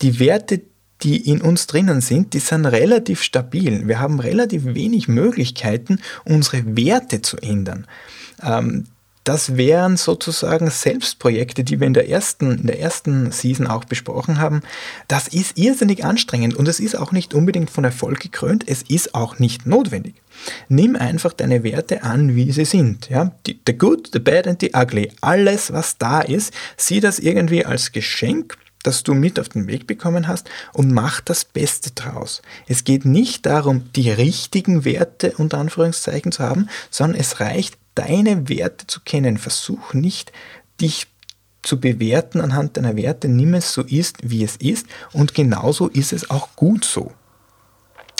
Die 0.00 0.20
Werte, 0.20 0.62
die 1.02 1.28
in 1.28 1.40
uns 1.40 1.66
drinnen 1.66 2.00
sind, 2.00 2.32
die 2.32 2.38
sind 2.38 2.64
relativ 2.64 3.22
stabil. 3.22 3.88
Wir 3.88 3.98
haben 3.98 4.20
relativ 4.20 4.64
wenig 4.64 5.08
Möglichkeiten, 5.08 6.00
unsere 6.24 6.76
Werte 6.76 7.22
zu 7.22 7.38
ändern. 7.38 7.86
Ähm, 8.42 8.84
das 9.24 9.56
wären 9.56 9.96
sozusagen 9.96 10.68
Selbstprojekte, 10.70 11.64
die 11.64 11.78
wir 11.78 11.86
in 11.86 11.94
der 11.94 12.08
ersten, 12.08 12.58
in 12.58 12.66
der 12.66 12.80
ersten 12.80 13.30
Season 13.30 13.66
auch 13.66 13.84
besprochen 13.84 14.38
haben. 14.38 14.62
Das 15.08 15.28
ist 15.28 15.58
irrsinnig 15.58 16.04
anstrengend 16.04 16.54
und 16.54 16.66
es 16.66 16.80
ist 16.80 16.96
auch 16.96 17.12
nicht 17.12 17.32
unbedingt 17.34 17.70
von 17.70 17.84
Erfolg 17.84 18.20
gekrönt. 18.20 18.64
Es 18.66 18.82
ist 18.82 19.14
auch 19.14 19.38
nicht 19.38 19.66
notwendig. 19.66 20.14
Nimm 20.68 20.96
einfach 20.96 21.32
deine 21.32 21.62
Werte 21.62 22.02
an, 22.02 22.34
wie 22.34 22.50
sie 22.52 22.64
sind. 22.64 23.10
Ja? 23.10 23.32
The 23.46 23.78
good, 23.78 24.10
the 24.12 24.18
bad 24.18 24.48
and 24.48 24.60
the 24.60 24.72
ugly. 24.74 25.12
Alles, 25.20 25.72
was 25.72 25.98
da 25.98 26.20
ist, 26.20 26.52
sieh 26.76 27.00
das 27.00 27.18
irgendwie 27.18 27.64
als 27.64 27.92
Geschenk 27.92 28.56
das 28.82 29.04
du 29.04 29.14
mit 29.14 29.38
auf 29.38 29.48
den 29.48 29.68
Weg 29.68 29.86
bekommen 29.86 30.26
hast 30.28 30.48
und 30.72 30.92
mach 30.92 31.20
das 31.20 31.44
Beste 31.44 31.92
draus. 31.92 32.42
Es 32.66 32.84
geht 32.84 33.04
nicht 33.04 33.46
darum, 33.46 33.84
die 33.94 34.10
richtigen 34.10 34.84
Werte 34.84 35.34
unter 35.36 35.58
Anführungszeichen 35.58 36.32
zu 36.32 36.42
haben, 36.42 36.68
sondern 36.90 37.20
es 37.20 37.38
reicht, 37.40 37.78
deine 37.94 38.48
Werte 38.48 38.86
zu 38.86 39.00
kennen. 39.00 39.38
Versuch 39.38 39.94
nicht, 39.94 40.32
dich 40.80 41.06
zu 41.62 41.80
bewerten 41.80 42.40
anhand 42.40 42.76
deiner 42.76 42.96
Werte. 42.96 43.28
Nimm 43.28 43.54
es 43.54 43.72
so 43.72 43.82
ist, 43.82 44.18
wie 44.22 44.44
es 44.44 44.56
ist 44.56 44.86
und 45.12 45.34
genauso 45.34 45.88
ist 45.88 46.12
es 46.12 46.30
auch 46.30 46.56
gut 46.56 46.84
so. 46.84 47.12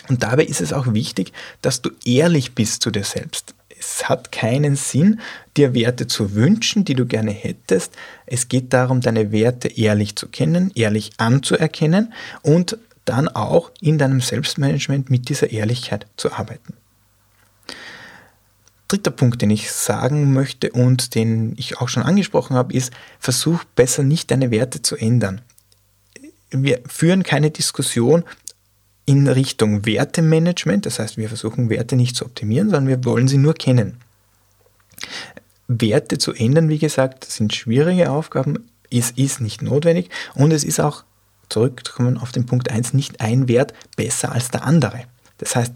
Und 0.08 0.22
dabei 0.22 0.44
ist 0.44 0.60
es 0.60 0.72
auch 0.72 0.92
wichtig, 0.94 1.32
dass 1.60 1.82
du 1.82 1.90
ehrlich 2.04 2.54
bist 2.54 2.82
zu 2.82 2.90
dir 2.90 3.04
selbst. 3.04 3.54
Es 3.68 4.08
hat 4.08 4.30
keinen 4.30 4.76
Sinn, 4.76 5.20
dir 5.56 5.74
Werte 5.74 6.06
zu 6.06 6.34
wünschen, 6.34 6.84
die 6.84 6.94
du 6.94 7.06
gerne 7.06 7.32
hättest. 7.32 7.92
Es 8.26 8.48
geht 8.48 8.72
darum, 8.72 9.00
deine 9.00 9.32
Werte 9.32 9.68
ehrlich 9.68 10.14
zu 10.14 10.28
kennen, 10.28 10.70
ehrlich 10.74 11.12
anzuerkennen 11.18 12.12
und 12.42 12.78
dann 13.04 13.26
auch 13.28 13.72
in 13.80 13.98
deinem 13.98 14.20
Selbstmanagement 14.20 15.10
mit 15.10 15.28
dieser 15.28 15.50
Ehrlichkeit 15.50 16.06
zu 16.16 16.32
arbeiten 16.32 16.74
dritter 18.92 19.10
Punkt, 19.10 19.40
den 19.42 19.50
ich 19.50 19.72
sagen 19.72 20.32
möchte 20.32 20.70
und 20.70 21.14
den 21.14 21.54
ich 21.56 21.78
auch 21.78 21.88
schon 21.88 22.02
angesprochen 22.02 22.56
habe, 22.56 22.74
ist, 22.74 22.92
versuch 23.18 23.64
besser 23.64 24.02
nicht 24.02 24.30
deine 24.30 24.50
Werte 24.50 24.82
zu 24.82 24.96
ändern. 24.96 25.40
Wir 26.50 26.80
führen 26.86 27.22
keine 27.22 27.50
Diskussion 27.50 28.24
in 29.06 29.26
Richtung 29.26 29.86
Wertemanagement, 29.86 30.86
das 30.86 30.98
heißt, 30.98 31.16
wir 31.16 31.28
versuchen 31.28 31.70
Werte 31.70 31.96
nicht 31.96 32.16
zu 32.16 32.26
optimieren, 32.26 32.68
sondern 32.68 32.88
wir 32.88 33.04
wollen 33.04 33.28
sie 33.28 33.38
nur 33.38 33.54
kennen. 33.54 33.96
Werte 35.66 36.18
zu 36.18 36.34
ändern, 36.34 36.68
wie 36.68 36.78
gesagt, 36.78 37.24
sind 37.24 37.54
schwierige 37.54 38.10
Aufgaben, 38.10 38.68
es 38.90 39.10
ist 39.12 39.40
nicht 39.40 39.62
notwendig 39.62 40.10
und 40.34 40.52
es 40.52 40.64
ist 40.64 40.80
auch, 40.80 41.04
zurückzukommen 41.48 42.18
auf 42.18 42.32
den 42.32 42.46
Punkt 42.46 42.70
1, 42.70 42.92
nicht 42.92 43.20
ein 43.20 43.48
Wert 43.48 43.74
besser 43.96 44.32
als 44.32 44.50
der 44.50 44.64
andere. 44.64 45.04
Das 45.42 45.56
heißt, 45.56 45.72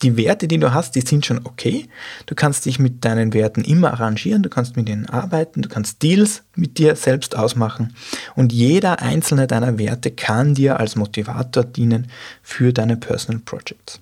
die 0.00 0.16
Werte, 0.16 0.48
die 0.48 0.56
du 0.56 0.72
hast, 0.72 0.94
die 0.94 1.02
sind 1.02 1.26
schon 1.26 1.44
okay. 1.44 1.90
Du 2.24 2.34
kannst 2.34 2.64
dich 2.64 2.78
mit 2.78 3.04
deinen 3.04 3.34
Werten 3.34 3.62
immer 3.62 3.92
arrangieren, 3.92 4.42
du 4.42 4.48
kannst 4.48 4.76
mit 4.76 4.88
ihnen 4.88 5.10
arbeiten, 5.10 5.60
du 5.60 5.68
kannst 5.68 6.02
Deals 6.02 6.42
mit 6.56 6.78
dir 6.78 6.96
selbst 6.96 7.36
ausmachen 7.36 7.94
und 8.34 8.50
jeder 8.50 9.02
einzelne 9.02 9.46
deiner 9.46 9.78
Werte 9.78 10.10
kann 10.10 10.54
dir 10.54 10.80
als 10.80 10.96
Motivator 10.96 11.64
dienen 11.64 12.10
für 12.42 12.72
deine 12.72 12.96
Personal 12.96 13.42
Projects. 13.44 14.00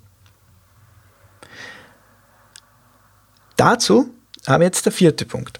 Dazu 3.56 4.14
aber 4.46 4.62
jetzt 4.62 4.86
der 4.86 4.92
vierte 4.92 5.24
Punkt. 5.24 5.58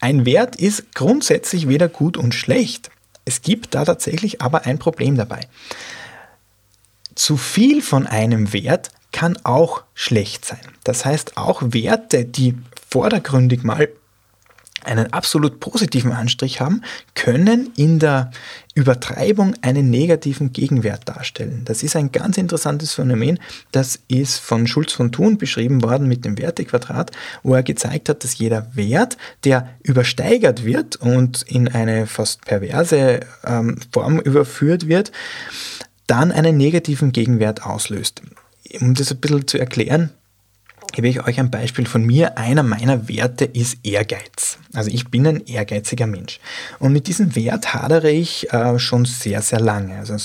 Ein 0.00 0.24
Wert 0.24 0.56
ist 0.56 0.94
grundsätzlich 0.94 1.68
weder 1.68 1.88
gut 1.88 2.16
und 2.16 2.34
schlecht. 2.34 2.90
Es 3.26 3.42
gibt 3.42 3.74
da 3.74 3.84
tatsächlich 3.84 4.40
aber 4.40 4.64
ein 4.64 4.78
Problem 4.78 5.16
dabei. 5.16 5.40
Zu 7.16 7.36
viel 7.36 7.82
von 7.82 8.06
einem 8.06 8.52
Wert 8.52 8.90
kann 9.10 9.38
auch 9.42 9.82
schlecht 9.94 10.44
sein. 10.44 10.60
Das 10.84 11.04
heißt, 11.04 11.36
auch 11.38 11.62
Werte, 11.64 12.24
die 12.24 12.54
vordergründig 12.88 13.64
mal 13.64 13.88
einen 14.84 15.12
absolut 15.12 15.58
positiven 15.58 16.12
Anstrich 16.12 16.60
haben, 16.60 16.82
können 17.14 17.72
in 17.76 17.98
der 17.98 18.30
Übertreibung 18.74 19.54
einen 19.62 19.90
negativen 19.90 20.52
Gegenwert 20.52 21.08
darstellen. 21.08 21.62
Das 21.64 21.82
ist 21.82 21.96
ein 21.96 22.12
ganz 22.12 22.38
interessantes 22.38 22.92
Phänomen. 22.92 23.40
Das 23.72 23.98
ist 24.06 24.38
von 24.38 24.66
Schulz 24.66 24.92
von 24.92 25.10
Thun 25.10 25.38
beschrieben 25.38 25.82
worden 25.82 26.06
mit 26.06 26.24
dem 26.24 26.38
Wertequadrat, 26.38 27.10
wo 27.42 27.54
er 27.54 27.62
gezeigt 27.62 28.08
hat, 28.08 28.22
dass 28.22 28.38
jeder 28.38 28.68
Wert, 28.74 29.16
der 29.44 29.70
übersteigert 29.82 30.64
wird 30.64 30.96
und 30.96 31.42
in 31.42 31.68
eine 31.68 32.06
fast 32.06 32.44
perverse 32.44 33.20
ähm, 33.44 33.78
Form 33.92 34.20
überführt 34.20 34.88
wird, 34.88 35.10
dann 36.06 36.32
einen 36.32 36.56
negativen 36.56 37.12
Gegenwert 37.12 37.64
auslöst. 37.64 38.22
Um 38.80 38.94
das 38.94 39.10
ein 39.10 39.18
bisschen 39.18 39.46
zu 39.46 39.58
erklären, 39.58 40.10
gebe 40.92 41.08
ich 41.08 41.24
euch 41.26 41.38
ein 41.38 41.50
Beispiel 41.50 41.86
von 41.86 42.04
mir. 42.04 42.38
Einer 42.38 42.62
meiner 42.62 43.08
Werte 43.08 43.44
ist 43.44 43.78
Ehrgeiz. 43.82 44.58
Also 44.72 44.90
ich 44.90 45.08
bin 45.08 45.26
ein 45.26 45.46
ehrgeiziger 45.46 46.06
Mensch. 46.06 46.40
Und 46.78 46.92
mit 46.92 47.06
diesem 47.06 47.34
Wert 47.36 47.74
hadere 47.74 48.10
ich 48.10 48.52
äh, 48.52 48.78
schon 48.78 49.04
sehr, 49.04 49.42
sehr 49.42 49.60
lange, 49.60 49.98
also 49.98 50.16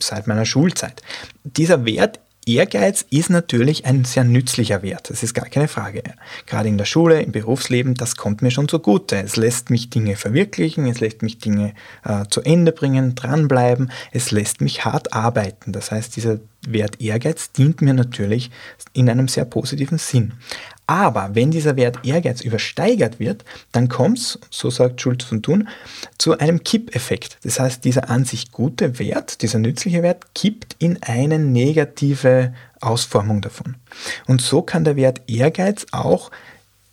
seit 0.00 0.26
meiner 0.26 0.44
Schulzeit. 0.44 1.02
Dieser 1.44 1.84
Wert 1.84 2.20
Ehrgeiz 2.46 3.04
ist 3.10 3.30
natürlich 3.30 3.86
ein 3.86 4.04
sehr 4.04 4.24
nützlicher 4.24 4.82
Wert, 4.82 5.10
das 5.10 5.22
ist 5.22 5.34
gar 5.34 5.46
keine 5.46 5.68
Frage. 5.68 6.02
Gerade 6.46 6.68
in 6.68 6.78
der 6.78 6.84
Schule, 6.84 7.22
im 7.22 7.32
Berufsleben, 7.32 7.94
das 7.94 8.16
kommt 8.16 8.42
mir 8.42 8.50
schon 8.50 8.68
zugute. 8.68 9.16
Es 9.16 9.36
lässt 9.36 9.70
mich 9.70 9.90
Dinge 9.90 10.16
verwirklichen, 10.16 10.86
es 10.86 11.00
lässt 11.00 11.22
mich 11.22 11.38
Dinge 11.38 11.74
äh, 12.04 12.24
zu 12.28 12.42
Ende 12.42 12.72
bringen, 12.72 13.14
dranbleiben, 13.14 13.90
es 14.12 14.30
lässt 14.30 14.60
mich 14.60 14.84
hart 14.84 15.12
arbeiten. 15.12 15.72
Das 15.72 15.90
heißt, 15.90 16.16
dieser 16.16 16.40
Wert 16.66 17.00
Ehrgeiz 17.00 17.52
dient 17.52 17.82
mir 17.82 17.94
natürlich 17.94 18.50
in 18.92 19.08
einem 19.10 19.28
sehr 19.28 19.44
positiven 19.44 19.98
Sinn. 19.98 20.34
Aber 20.86 21.30
wenn 21.34 21.50
dieser 21.50 21.76
Wert 21.76 22.04
Ehrgeiz 22.04 22.42
übersteigert 22.42 23.18
wird, 23.18 23.44
dann 23.72 23.88
kommt 23.88 24.18
es, 24.18 24.38
so 24.50 24.68
sagt 24.68 25.00
Schulz 25.00 25.24
von 25.24 25.42
Thun, 25.42 25.68
zu 26.18 26.38
einem 26.38 26.62
Kippeffekt. 26.62 27.38
Das 27.42 27.58
heißt, 27.58 27.84
dieser 27.84 28.10
an 28.10 28.24
sich 28.24 28.52
gute 28.52 28.98
Wert, 28.98 29.40
dieser 29.42 29.58
nützliche 29.58 30.02
Wert, 30.02 30.34
kippt 30.34 30.76
in 30.78 31.02
eine 31.02 31.38
negative 31.38 32.52
Ausformung 32.80 33.40
davon. 33.40 33.76
Und 34.26 34.42
so 34.42 34.60
kann 34.60 34.84
der 34.84 34.96
Wert 34.96 35.22
Ehrgeiz 35.26 35.86
auch 35.92 36.30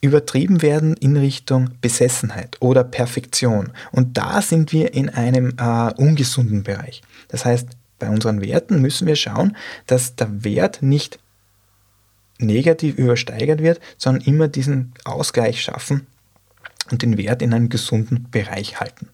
übertrieben 0.02 0.62
werden 0.62 0.96
in 0.96 1.16
Richtung 1.16 1.72
Besessenheit 1.82 2.58
oder 2.60 2.84
Perfektion. 2.84 3.72
Und 3.92 4.18
da 4.18 4.42
sind 4.42 4.72
wir 4.72 4.94
in 4.94 5.10
einem 5.10 5.54
äh, 5.58 5.94
ungesunden 5.94 6.64
Bereich. 6.64 7.04
Das 7.28 7.46
heißt, 7.46 7.68
bei 8.00 8.10
unseren 8.10 8.42
Werten 8.42 8.82
müssen 8.82 9.06
wir 9.06 9.16
schauen, 9.16 9.56
dass 9.86 10.16
der 10.16 10.44
Wert 10.44 10.82
nicht 10.82 11.20
negativ 12.42 12.98
übersteigert 12.98 13.62
wird, 13.62 13.80
sondern 13.98 14.24
immer 14.24 14.48
diesen 14.48 14.94
Ausgleich 15.06 15.62
schaffen 15.62 16.08
und 16.92 17.02
den 17.02 17.18
Wert 17.18 17.42
in 17.42 17.54
einem 17.54 17.70
gesunden 17.70 18.28
Bereich 18.32 18.80
halten. 18.80 19.10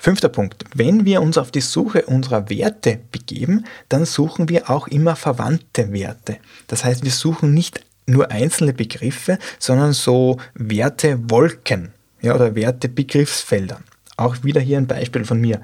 Fünfter 0.00 0.28
Punkt. 0.28 0.64
Wenn 0.74 1.04
wir 1.04 1.20
uns 1.20 1.38
auf 1.38 1.50
die 1.50 1.60
Suche 1.60 2.02
unserer 2.02 2.48
Werte 2.48 3.00
begeben, 3.10 3.64
dann 3.88 4.04
suchen 4.04 4.48
wir 4.48 4.70
auch 4.70 4.86
immer 4.86 5.16
verwandte 5.16 5.92
Werte. 5.92 6.38
Das 6.68 6.84
heißt, 6.84 7.02
wir 7.02 7.10
suchen 7.10 7.52
nicht 7.52 7.84
nur 8.06 8.30
einzelne 8.30 8.72
Begriffe, 8.72 9.38
sondern 9.58 9.92
so 9.92 10.38
Wertewolken 10.54 11.92
ja, 12.20 12.34
oder 12.34 12.54
Wertebegriffsfelder. 12.54 13.80
Auch 14.16 14.42
wieder 14.42 14.60
hier 14.60 14.78
ein 14.78 14.86
Beispiel 14.86 15.24
von 15.24 15.40
mir. 15.40 15.60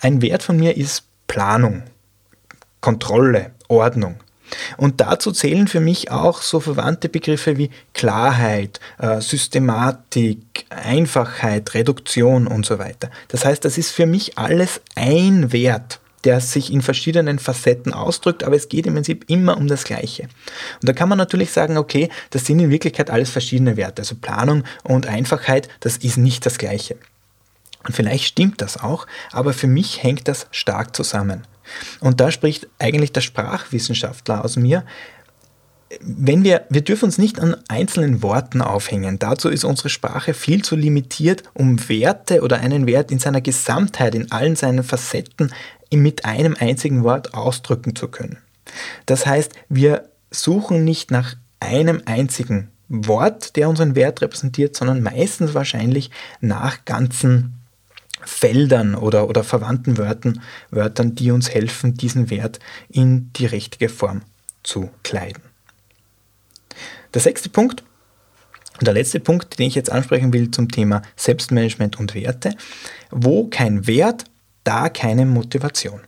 Ein 0.00 0.20
Wert 0.20 0.42
von 0.42 0.56
mir 0.56 0.76
ist 0.76 1.04
Planung, 1.26 1.82
Kontrolle, 2.80 3.52
Ordnung. 3.68 4.16
Und 4.76 5.00
dazu 5.00 5.32
zählen 5.32 5.68
für 5.68 5.80
mich 5.80 6.10
auch 6.10 6.42
so 6.42 6.60
verwandte 6.60 7.08
Begriffe 7.08 7.56
wie 7.56 7.70
Klarheit, 7.94 8.80
äh, 8.98 9.20
Systematik, 9.20 10.66
Einfachheit, 10.70 11.74
Reduktion 11.74 12.46
und 12.46 12.66
so 12.66 12.78
weiter. 12.78 13.10
Das 13.28 13.44
heißt, 13.44 13.64
das 13.64 13.78
ist 13.78 13.90
für 13.90 14.06
mich 14.06 14.38
alles 14.38 14.80
ein 14.94 15.52
Wert 15.52 16.00
der 16.24 16.40
sich 16.40 16.72
in 16.72 16.82
verschiedenen 16.82 17.38
Facetten 17.38 17.92
ausdrückt, 17.92 18.42
aber 18.42 18.56
es 18.56 18.68
geht 18.68 18.86
im 18.86 18.94
Prinzip 18.94 19.24
immer 19.28 19.56
um 19.56 19.68
das 19.68 19.84
Gleiche. 19.84 20.24
Und 20.24 20.88
da 20.88 20.92
kann 20.92 21.08
man 21.08 21.18
natürlich 21.18 21.52
sagen, 21.52 21.78
okay, 21.78 22.08
das 22.30 22.44
sind 22.44 22.58
in 22.58 22.70
Wirklichkeit 22.70 23.10
alles 23.10 23.30
verschiedene 23.30 23.76
Werte. 23.76 24.02
Also 24.02 24.16
Planung 24.16 24.64
und 24.82 25.06
Einfachheit, 25.06 25.68
das 25.78 25.98
ist 25.98 26.16
nicht 26.16 26.44
das 26.44 26.58
Gleiche. 26.58 26.96
Und 27.86 27.94
vielleicht 27.94 28.24
stimmt 28.24 28.60
das 28.60 28.76
auch, 28.76 29.06
aber 29.32 29.52
für 29.52 29.66
mich 29.66 30.02
hängt 30.02 30.28
das 30.28 30.46
stark 30.50 30.94
zusammen. 30.94 31.42
Und 32.00 32.20
da 32.20 32.30
spricht 32.30 32.68
eigentlich 32.78 33.12
der 33.12 33.20
Sprachwissenschaftler 33.20 34.44
aus 34.44 34.56
mir, 34.56 34.84
wenn 36.00 36.42
wir, 36.42 36.66
wir 36.68 36.82
dürfen 36.82 37.04
uns 37.06 37.18
nicht 37.18 37.40
an 37.40 37.56
einzelnen 37.68 38.22
Worten 38.22 38.60
aufhängen. 38.60 39.20
Dazu 39.20 39.48
ist 39.48 39.64
unsere 39.64 39.88
Sprache 39.88 40.34
viel 40.34 40.62
zu 40.62 40.74
limitiert, 40.74 41.44
um 41.54 41.88
Werte 41.88 42.42
oder 42.42 42.58
einen 42.58 42.86
Wert 42.86 43.12
in 43.12 43.20
seiner 43.20 43.40
Gesamtheit, 43.40 44.14
in 44.14 44.32
allen 44.32 44.56
seinen 44.56 44.82
Facetten 44.82 45.52
mit 45.92 46.24
einem 46.24 46.56
einzigen 46.58 47.04
Wort 47.04 47.34
ausdrücken 47.34 47.94
zu 47.94 48.08
können. 48.08 48.38
Das 49.06 49.26
heißt, 49.26 49.52
wir 49.68 50.08
suchen 50.30 50.84
nicht 50.84 51.12
nach 51.12 51.36
einem 51.60 52.02
einzigen 52.04 52.70
Wort, 52.88 53.56
der 53.56 53.68
unseren 53.68 53.94
Wert 53.94 54.22
repräsentiert, 54.22 54.76
sondern 54.76 55.02
meistens 55.02 55.54
wahrscheinlich 55.54 56.10
nach 56.40 56.84
ganzen 56.84 57.55
Feldern 58.26 58.94
oder, 58.94 59.28
oder 59.28 59.44
verwandten 59.44 59.96
Wörtern, 59.96 60.42
Wörtern, 60.70 61.14
die 61.14 61.30
uns 61.30 61.50
helfen, 61.50 61.94
diesen 61.94 62.28
Wert 62.28 62.58
in 62.88 63.32
die 63.34 63.46
richtige 63.46 63.88
Form 63.88 64.22
zu 64.62 64.90
kleiden. 65.02 65.42
Der 67.14 67.20
sechste 67.22 67.48
Punkt 67.48 67.82
und 68.78 68.86
der 68.86 68.94
letzte 68.94 69.20
Punkt, 69.20 69.58
den 69.58 69.68
ich 69.68 69.74
jetzt 69.74 69.90
ansprechen 69.90 70.32
will 70.32 70.50
zum 70.50 70.70
Thema 70.70 71.02
Selbstmanagement 71.16 71.98
und 71.98 72.14
Werte. 72.14 72.54
Wo 73.10 73.46
kein 73.46 73.86
Wert, 73.86 74.24
da 74.64 74.88
keine 74.88 75.24
Motivation. 75.24 76.00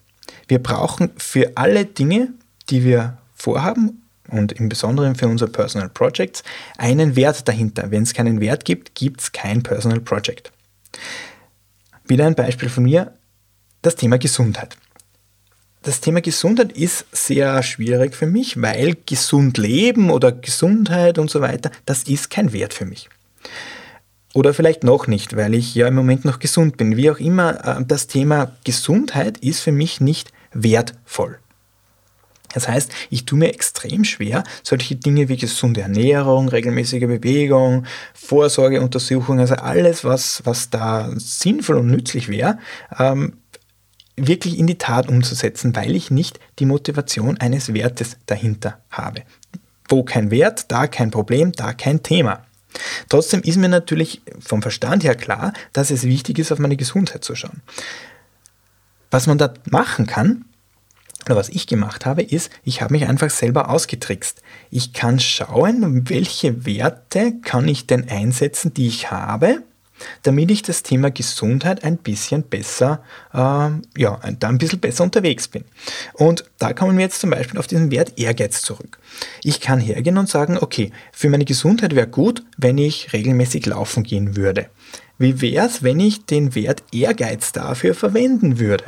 Wir 0.49 0.59
brauchen 0.59 1.11
für 1.17 1.53
alle 1.55 1.87
Dinge, 1.87 2.35
die 2.69 2.85
wir 2.85 3.19
vorhaben 3.35 4.03
und 4.29 4.53
im 4.53 4.69
Besonderen 4.69 5.15
für 5.15 5.29
unsere 5.29 5.51
Personal 5.51 5.89
Projects 5.89 6.43
einen 6.77 7.17
Wert 7.17 7.49
dahinter. 7.49 7.91
Wenn 7.91 8.03
es 8.03 8.13
keinen 8.13 8.41
Wert 8.41 8.65
gibt, 8.65 8.95
gibt 8.95 9.21
es 9.21 9.33
kein 9.33 9.63
Personal 9.63 10.01
Project. 10.01 10.53
Wieder 12.09 12.27
ein 12.27 12.35
Beispiel 12.35 12.69
von 12.71 12.85
mir, 12.85 13.13
das 13.83 13.95
Thema 13.95 14.19
Gesundheit. 14.19 14.77
Das 15.83 16.01
Thema 16.01 16.21
Gesundheit 16.21 16.73
ist 16.73 17.07
sehr 17.13 17.63
schwierig 17.63 18.17
für 18.17 18.27
mich, 18.27 18.61
weil 18.61 18.97
gesund 19.07 19.59
leben 19.59 20.11
oder 20.11 20.33
Gesundheit 20.33 21.19
und 21.19 21.31
so 21.31 21.41
weiter, 21.41 21.71
das 21.87 22.03
ist 22.05 22.31
kein 22.31 22.53
Wert 22.53 22.75
für 22.75 22.85
mich. 22.85 23.09
Oder 24.35 24.55
vielleicht 24.55 24.85
noch 24.85 25.07
nicht, 25.07 25.37
weil 25.37 25.55
ich 25.55 25.75
ja 25.75 25.87
im 25.87 25.95
Moment 25.95 26.25
noch 26.25 26.39
gesund 26.39 26.77
bin. 26.77 26.97
Wie 26.97 27.11
auch 27.11 27.19
immer, 27.19 27.65
äh, 27.65 27.85
das 27.87 28.07
Thema 28.07 28.57
Gesundheit 28.65 29.39
ist 29.39 29.61
für 29.61 29.73
mich 29.73 30.01
nicht 30.01 30.33
wertvoll. 30.53 31.39
Das 32.55 32.69
heißt, 32.69 32.91
ich 33.11 33.25
tue 33.25 33.39
mir 33.39 33.53
extrem 33.53 34.05
schwer, 34.05 34.45
solche 34.63 34.97
Dinge 34.97 35.29
wie 35.29 35.37
gesunde 35.37 35.83
Ernährung, 35.83 36.49
regelmäßige 36.49 37.07
Bewegung, 37.07 37.85
Vorsorgeuntersuchung, 38.15 39.39
also 39.39 39.55
alles, 39.55 40.05
was, 40.05 40.43
was 40.45 40.71
da 40.71 41.11
sinnvoll 41.17 41.77
und 41.77 41.89
nützlich 41.89 42.29
wäre, 42.29 42.59
ähm, 42.99 43.35
wirklich 44.17 44.59
in 44.59 44.67
die 44.67 44.79
Tat 44.79 45.09
umzusetzen, 45.09 45.75
weil 45.77 45.95
ich 45.95 46.11
nicht 46.11 46.41
die 46.59 46.67
Motivation 46.67 47.39
eines 47.39 47.73
Wertes 47.73 48.17
dahinter 48.27 48.81
habe. 48.91 49.23
Wo 49.89 50.03
kein 50.03 50.31
Wert, 50.31 50.67
da 50.69 50.87
kein 50.87 51.11
Problem, 51.11 51.53
da 51.53 51.73
kein 51.73 52.03
Thema. 52.03 52.45
Trotzdem 53.09 53.41
ist 53.43 53.57
mir 53.57 53.69
natürlich 53.69 54.21
vom 54.41 54.63
Verstand 54.63 55.05
her 55.05 55.15
klar, 55.15 55.53
dass 55.73 55.91
es 55.91 56.05
wichtig 56.05 56.39
ist, 56.39 56.53
auf 56.53 56.59
meine 56.59 56.77
Gesundheit 56.77 57.25
zu 57.25 57.35
schauen. 57.35 57.63
Was 59.11 59.27
man 59.27 59.39
da 59.39 59.55
machen 59.71 60.07
kann, 60.07 60.45
oder 61.29 61.37
was 61.37 61.51
ich 61.51 61.67
gemacht 61.67 62.07
habe, 62.07 62.23
ist, 62.23 62.51
ich 62.65 62.81
habe 62.81 62.95
mich 62.95 63.07
einfach 63.07 63.31
selber 63.31 63.69
ausgetrickst. 63.69 64.43
Ich 64.71 64.95
kann 64.95 65.21
schauen, 65.21 66.09
welche 66.09 66.65
Werte 66.65 67.35
kann 67.43 67.69
ich 67.69 67.87
denn 67.87 68.09
einsetzen, 68.09 68.73
die 68.73 68.87
ich 68.87 69.11
habe, 69.11 69.63
damit 70.23 70.51
ich 70.51 70.63
das 70.63 70.83
Thema 70.83 71.11
Gesundheit 71.11 71.85
ein 71.85 71.99
bisschen 71.99 72.45
besser, 72.45 73.03
äh, 73.35 73.39
ja, 73.39 74.21
da 74.39 74.49
ein 74.49 74.59
bisschen 74.59 74.81
besser 74.81 75.05
unterwegs 75.05 75.49
bin. 75.49 75.65
Und 76.15 76.45
da 76.59 76.73
kommen 76.73 76.97
wir 76.97 77.05
jetzt 77.05 77.21
zum 77.21 77.31
Beispiel 77.31 77.59
auf 77.59 77.67
diesen 77.67 77.91
Wert 77.91 78.15
Ehrgeiz 78.17 78.63
zurück. 78.63 78.99
Ich 79.43 79.61
kann 79.61 79.81
hergehen 79.81 80.17
und 80.17 80.29
sagen, 80.29 80.57
okay, 80.59 80.93
für 81.13 81.29
meine 81.29 81.45
Gesundheit 81.45 81.95
wäre 81.95 82.09
gut, 82.09 82.43
wenn 82.57 82.79
ich 82.79 83.13
regelmäßig 83.13 83.67
laufen 83.67 84.03
gehen 84.03 84.37
würde. 84.37 84.71
Wie 85.19 85.41
wäre 85.41 85.67
es, 85.67 85.83
wenn 85.83 86.01
ich 86.01 86.25
den 86.25 86.55
Wert 86.55 86.85
Ehrgeiz 86.93 87.53
dafür 87.53 87.95
verwenden 87.95 88.59
würde? 88.59 88.85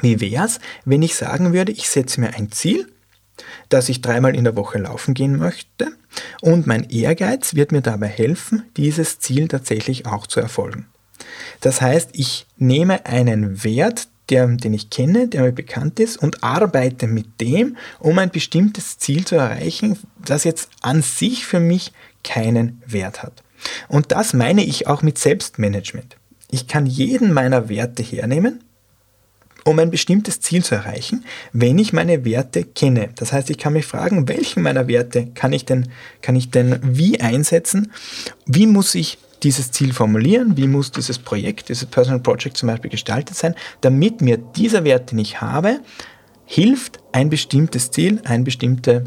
Wie 0.00 0.20
wäre 0.20 0.46
es, 0.46 0.60
wenn 0.84 1.02
ich 1.02 1.14
sagen 1.14 1.52
würde, 1.52 1.72
ich 1.72 1.88
setze 1.88 2.20
mir 2.20 2.34
ein 2.34 2.52
Ziel, 2.52 2.86
dass 3.68 3.88
ich 3.88 4.02
dreimal 4.02 4.34
in 4.36 4.44
der 4.44 4.56
Woche 4.56 4.78
laufen 4.78 5.14
gehen 5.14 5.36
möchte 5.36 5.88
und 6.40 6.66
mein 6.66 6.88
Ehrgeiz 6.90 7.54
wird 7.54 7.72
mir 7.72 7.82
dabei 7.82 8.08
helfen, 8.08 8.64
dieses 8.76 9.18
Ziel 9.18 9.48
tatsächlich 9.48 10.06
auch 10.06 10.26
zu 10.26 10.40
erfolgen. 10.40 10.86
Das 11.60 11.80
heißt, 11.80 12.10
ich 12.12 12.46
nehme 12.56 13.06
einen 13.06 13.62
Wert, 13.64 14.08
der, 14.30 14.46
den 14.46 14.74
ich 14.74 14.90
kenne, 14.90 15.28
der 15.28 15.42
mir 15.42 15.52
bekannt 15.52 15.98
ist 16.00 16.16
und 16.16 16.42
arbeite 16.42 17.06
mit 17.06 17.40
dem, 17.40 17.76
um 17.98 18.18
ein 18.18 18.30
bestimmtes 18.30 18.98
Ziel 18.98 19.24
zu 19.24 19.36
erreichen, 19.36 19.98
das 20.24 20.44
jetzt 20.44 20.70
an 20.82 21.02
sich 21.02 21.46
für 21.46 21.60
mich 21.60 21.92
keinen 22.22 22.82
Wert 22.86 23.22
hat. 23.22 23.42
Und 23.88 24.12
das 24.12 24.32
meine 24.32 24.64
ich 24.64 24.86
auch 24.86 25.02
mit 25.02 25.18
Selbstmanagement. 25.18 26.16
Ich 26.50 26.66
kann 26.66 26.86
jeden 26.86 27.32
meiner 27.32 27.68
Werte 27.68 28.02
hernehmen 28.02 28.60
um 29.64 29.78
ein 29.78 29.90
bestimmtes 29.90 30.40
Ziel 30.40 30.64
zu 30.64 30.74
erreichen, 30.74 31.24
wenn 31.52 31.78
ich 31.78 31.92
meine 31.92 32.24
Werte 32.24 32.64
kenne. 32.64 33.10
Das 33.16 33.32
heißt, 33.32 33.50
ich 33.50 33.58
kann 33.58 33.72
mich 33.74 33.86
fragen, 33.86 34.28
welchen 34.28 34.62
meiner 34.62 34.88
Werte 34.88 35.26
kann 35.34 35.52
ich 35.52 35.64
denn, 35.64 35.88
kann 36.22 36.36
ich 36.36 36.50
denn 36.50 36.78
wie 36.82 37.20
einsetzen? 37.20 37.92
Wie 38.46 38.66
muss 38.66 38.94
ich 38.94 39.18
dieses 39.42 39.70
Ziel 39.70 39.92
formulieren? 39.92 40.56
Wie 40.56 40.66
muss 40.66 40.92
dieses 40.92 41.18
Projekt, 41.18 41.68
dieses 41.68 41.86
Personal 41.86 42.20
Project 42.20 42.56
zum 42.56 42.68
Beispiel 42.68 42.90
gestaltet 42.90 43.36
sein, 43.36 43.54
damit 43.80 44.20
mir 44.20 44.36
dieser 44.36 44.84
Wert, 44.84 45.10
den 45.12 45.18
ich 45.18 45.40
habe, 45.40 45.80
hilft, 46.44 46.98
ein 47.12 47.30
bestimmtes 47.30 47.90
Ziel, 47.90 48.20
ein 48.24 48.44
bestimmter 48.44 49.04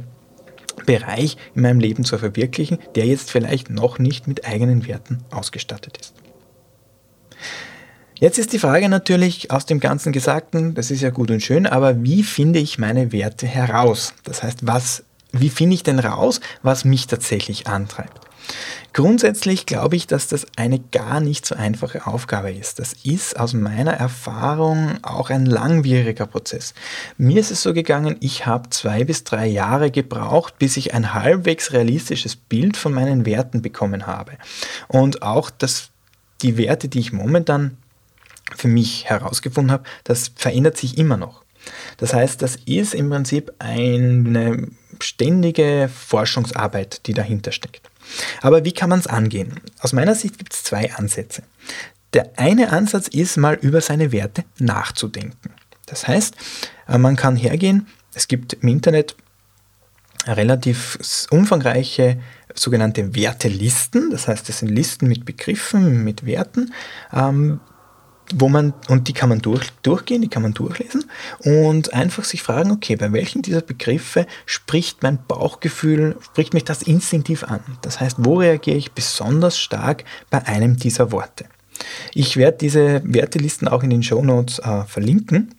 Bereich 0.86 1.38
in 1.56 1.62
meinem 1.62 1.80
Leben 1.80 2.04
zu 2.04 2.18
verwirklichen, 2.18 2.80
der 2.96 3.06
jetzt 3.06 3.32
vielleicht 3.32 3.70
noch 3.70 4.00
nicht 4.00 4.28
mit 4.28 4.46
eigenen 4.46 4.88
Werten 4.88 5.20
ausgestattet 5.30 5.98
ist. 5.98 6.14
Jetzt 8.20 8.38
ist 8.38 8.54
die 8.54 8.60
Frage 8.60 8.90
natürlich 8.90 9.52
aus 9.52 9.66
dem 9.66 9.80
ganzen 9.80 10.14
Gesagten, 10.14 10.76
das 10.76 10.92
ist 10.92 11.02
ja 11.02 11.10
gut 11.10 11.32
und 11.32 11.42
schön, 11.42 11.66
aber 11.66 12.04
wie 12.04 12.24
finde 12.24 12.60
ich 12.60 12.78
meine 12.78 13.12
Werte 13.12 13.48
heraus? 13.48 14.14
Das 14.24 14.44
heißt, 14.44 14.66
was, 14.66 15.04
wie 15.32 15.50
finde 15.50 15.76
ich 15.76 15.84
denn 15.84 16.00
raus, 16.00 16.40
was 16.62 16.86
mich 16.86 17.08
tatsächlich 17.08 17.68
antreibt? 17.68 18.22
Grundsätzlich 18.94 19.66
glaube 19.66 19.96
ich, 19.96 20.06
dass 20.06 20.28
das 20.28 20.46
eine 20.56 20.78
gar 20.80 21.20
nicht 21.20 21.46
so 21.46 21.56
einfache 21.56 22.06
Aufgabe 22.06 22.52
ist. 22.52 22.78
Das 22.78 22.94
ist 23.04 23.40
aus 23.40 23.54
meiner 23.54 23.94
Erfahrung 23.94 25.00
auch 25.02 25.32
ein 25.32 25.48
langwieriger 25.48 26.28
Prozess. 26.28 26.74
Mir 27.18 27.40
ist 27.40 27.50
es 27.50 27.64
so 27.64 27.74
gegangen, 27.74 28.18
ich 28.20 28.46
habe 28.46 28.70
zwei 28.70 29.04
bis 29.04 29.24
drei 29.24 29.48
Jahre 29.48 29.90
gebraucht, 29.90 30.60
bis 30.60 30.78
ich 30.78 30.94
ein 30.94 31.14
halbwegs 31.14 31.74
realistisches 31.74 32.36
Bild 32.36 32.78
von 32.78 32.94
meinen 32.94 33.26
Werten 33.26 33.64
bekommen 33.64 34.06
habe. 34.06 34.34
Und 34.88 35.24
auch 35.24 35.50
das, 35.50 35.90
die 36.44 36.58
Werte, 36.58 36.88
die 36.88 37.00
ich 37.00 37.12
momentan 37.12 37.78
für 38.56 38.68
mich 38.68 39.06
herausgefunden 39.06 39.72
habe, 39.72 39.84
das 40.04 40.32
verändert 40.36 40.78
sich 40.78 40.98
immer 40.98 41.18
noch. 41.18 41.44
Das 41.98 42.14
heißt, 42.14 42.42
das 42.42 42.58
ist 42.66 42.94
im 42.94 43.10
Prinzip 43.10 43.52
eine 43.60 44.68
ständige 45.00 45.90
Forschungsarbeit, 45.94 47.06
die 47.08 47.14
dahinter 47.14 47.52
steckt. 47.52 47.90
Aber 48.42 48.66
wie 48.66 48.74
kann 48.74 48.90
man 48.90 49.00
es 49.00 49.08
angehen? 49.08 49.60
Aus 49.80 49.94
meiner 49.94 50.16
Sicht 50.16 50.38
gibt 50.38 50.54
es 50.54 50.64
zwei 50.64 50.94
Ansätze. 50.94 51.44
Der 52.14 52.32
eine 52.38 52.72
Ansatz 52.72 53.08
ist 53.08 53.38
mal 53.38 53.56
über 53.56 53.82
seine 53.82 54.12
Werte 54.12 54.44
nachzudenken. 54.60 55.52
Das 55.86 56.08
heißt, 56.08 56.36
äh, 56.88 56.98
man 56.98 57.16
kann 57.16 57.36
hergehen, 57.36 57.88
es 58.14 58.28
gibt 58.28 58.54
im 58.54 58.68
Internet 58.68 59.16
relativ 60.26 60.98
umfangreiche 61.32 62.22
sogenannte 62.54 63.16
Wertelisten, 63.16 64.12
das 64.12 64.28
heißt, 64.28 64.48
es 64.48 64.60
sind 64.60 64.70
Listen 64.70 65.08
mit 65.08 65.26
Begriffen, 65.26 66.04
mit 66.04 66.26
Werten, 66.26 66.72
ähm, 67.12 67.60
wo 68.36 68.50
man, 68.50 68.74
und 68.90 69.08
die 69.08 69.14
kann 69.14 69.30
man 69.30 69.40
durch, 69.40 69.70
durchgehen, 69.84 70.22
die 70.22 70.28
kann 70.28 70.44
man 70.44 70.54
durchlesen 70.54 71.06
und 71.40 71.94
einfach 71.94 72.24
sich 72.24 72.42
fragen, 72.42 72.72
okay, 72.72 72.96
bei 72.96 73.12
welchen 73.12 73.42
dieser 73.42 73.62
Begriffe 73.62 74.26
spricht 74.46 75.04
mein 75.04 75.20
Bauchgefühl, 75.28 76.18
spricht 76.22 76.54
mich 76.54 76.64
das 76.64 76.84
instinktiv 76.84 77.44
an? 77.44 77.62
Das 77.82 78.00
heißt, 78.00 78.18
wo 78.20 78.36
reagiere 78.36 78.78
ich 78.78 78.92
besonders 78.92 79.58
stark 79.58 80.04
bei 80.30 80.46
einem 80.46 80.78
dieser 80.78 81.12
Worte? 81.12 81.46
Ich 82.14 82.38
werde 82.38 82.58
diese 82.60 83.02
Wertelisten 83.04 83.68
auch 83.68 83.84
in 83.84 83.90
den 83.90 84.04
Show 84.04 84.24
Notes 84.24 84.60
äh, 84.60 84.84
verlinken. 84.86 85.54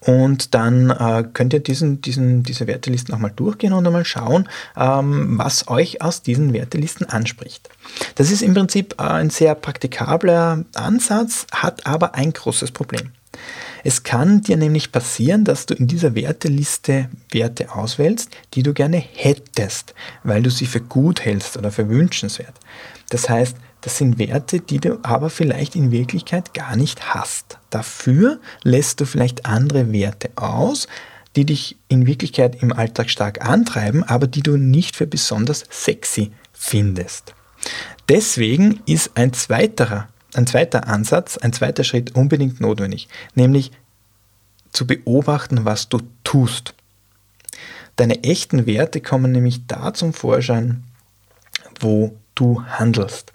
Und 0.00 0.54
dann 0.54 0.90
äh, 0.90 1.24
könnt 1.32 1.52
ihr 1.52 1.60
diesen, 1.60 2.00
diesen, 2.00 2.42
diese 2.42 2.66
Wertelisten 2.66 3.14
auch 3.14 3.18
mal 3.18 3.30
durchgehen 3.30 3.72
und 3.72 3.86
einmal 3.86 4.04
schauen, 4.04 4.48
ähm, 4.76 5.38
was 5.38 5.68
euch 5.68 6.02
aus 6.02 6.22
diesen 6.22 6.52
Wertelisten 6.52 7.08
anspricht. 7.08 7.68
Das 8.14 8.30
ist 8.30 8.42
im 8.42 8.54
Prinzip 8.54 8.94
äh, 8.98 9.04
ein 9.04 9.30
sehr 9.30 9.54
praktikabler 9.54 10.64
Ansatz, 10.74 11.46
hat 11.52 11.86
aber 11.86 12.14
ein 12.14 12.32
großes 12.32 12.70
Problem. 12.72 13.12
Es 13.84 14.02
kann 14.02 14.42
dir 14.42 14.56
nämlich 14.56 14.92
passieren, 14.92 15.44
dass 15.44 15.66
du 15.66 15.74
in 15.74 15.86
dieser 15.86 16.14
Werteliste 16.14 17.08
Werte 17.30 17.74
auswählst, 17.74 18.30
die 18.54 18.62
du 18.62 18.72
gerne 18.72 18.98
hättest, 18.98 19.94
weil 20.22 20.42
du 20.42 20.50
sie 20.50 20.66
für 20.66 20.80
gut 20.80 21.24
hältst 21.24 21.56
oder 21.56 21.72
für 21.72 21.88
wünschenswert. 21.88 22.54
Das 23.10 23.28
heißt, 23.28 23.56
das 23.80 23.98
sind 23.98 24.18
Werte, 24.18 24.60
die 24.60 24.78
du 24.78 25.00
aber 25.02 25.28
vielleicht 25.28 25.74
in 25.74 25.90
Wirklichkeit 25.90 26.54
gar 26.54 26.76
nicht 26.76 27.14
hast. 27.14 27.58
Dafür 27.70 28.38
lässt 28.62 29.00
du 29.00 29.06
vielleicht 29.06 29.44
andere 29.44 29.92
Werte 29.92 30.30
aus, 30.36 30.86
die 31.34 31.44
dich 31.44 31.76
in 31.88 32.06
Wirklichkeit 32.06 32.62
im 32.62 32.72
Alltag 32.72 33.10
stark 33.10 33.44
antreiben, 33.44 34.04
aber 34.04 34.28
die 34.28 34.42
du 34.42 34.56
nicht 34.56 34.94
für 34.96 35.06
besonders 35.06 35.64
sexy 35.70 36.30
findest. 36.52 37.34
Deswegen 38.08 38.80
ist 38.86 39.12
ein 39.14 39.32
zweiterer, 39.32 40.08
ein 40.34 40.46
zweiter 40.46 40.88
Ansatz, 40.88 41.36
ein 41.36 41.52
zweiter 41.52 41.84
Schritt 41.84 42.14
unbedingt 42.14 42.60
notwendig, 42.60 43.08
nämlich 43.34 43.72
zu 44.72 44.86
beobachten, 44.86 45.64
was 45.64 45.88
du 45.88 46.00
tust. 46.24 46.74
Deine 47.96 48.24
echten 48.24 48.66
Werte 48.66 49.00
kommen 49.00 49.32
nämlich 49.32 49.66
da 49.66 49.92
zum 49.92 50.14
Vorschein, 50.14 50.84
wo 51.78 52.16
du 52.34 52.64
handelst 52.64 53.32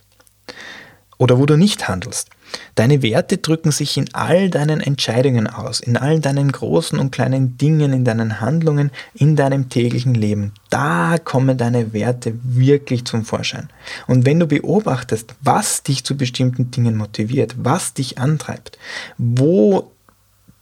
oder 1.17 1.37
wo 1.37 1.45
du 1.45 1.57
nicht 1.57 1.87
handelst. 1.87 2.29
Deine 2.75 3.01
Werte 3.01 3.37
drücken 3.37 3.71
sich 3.71 3.97
in 3.97 4.13
all 4.13 4.49
deinen 4.49 4.79
Entscheidungen 4.81 5.47
aus, 5.47 5.79
in 5.79 5.97
all 5.97 6.19
deinen 6.19 6.51
großen 6.51 6.99
und 6.99 7.11
kleinen 7.11 7.57
Dingen, 7.57 7.93
in 7.93 8.05
deinen 8.05 8.39
Handlungen, 8.39 8.91
in 9.13 9.35
deinem 9.35 9.69
täglichen 9.69 10.13
Leben. 10.13 10.53
Da 10.69 11.17
kommen 11.17 11.57
deine 11.57 11.93
Werte 11.93 12.33
wirklich 12.43 13.05
zum 13.05 13.25
Vorschein. 13.25 13.69
Und 14.07 14.25
wenn 14.25 14.39
du 14.39 14.47
beobachtest, 14.47 15.35
was 15.41 15.83
dich 15.83 16.03
zu 16.03 16.15
bestimmten 16.15 16.71
Dingen 16.71 16.97
motiviert, 16.97 17.55
was 17.57 17.93
dich 17.93 18.17
antreibt, 18.17 18.77
wo 19.17 19.91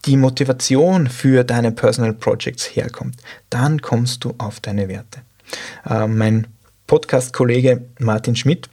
die 0.06 0.16
Motivation 0.16 1.08
für 1.08 1.44
deine 1.44 1.72
Personal 1.72 2.12
Projects 2.12 2.64
herkommt, 2.76 3.16
dann 3.50 3.82
kommst 3.82 4.24
du 4.24 4.34
auf 4.38 4.60
deine 4.60 4.88
Werte. 4.88 5.20
Äh, 5.84 6.06
mein 6.06 6.46
Podcast-Kollege 6.86 7.84
Martin 7.98 8.36
Schmidt 8.36 8.68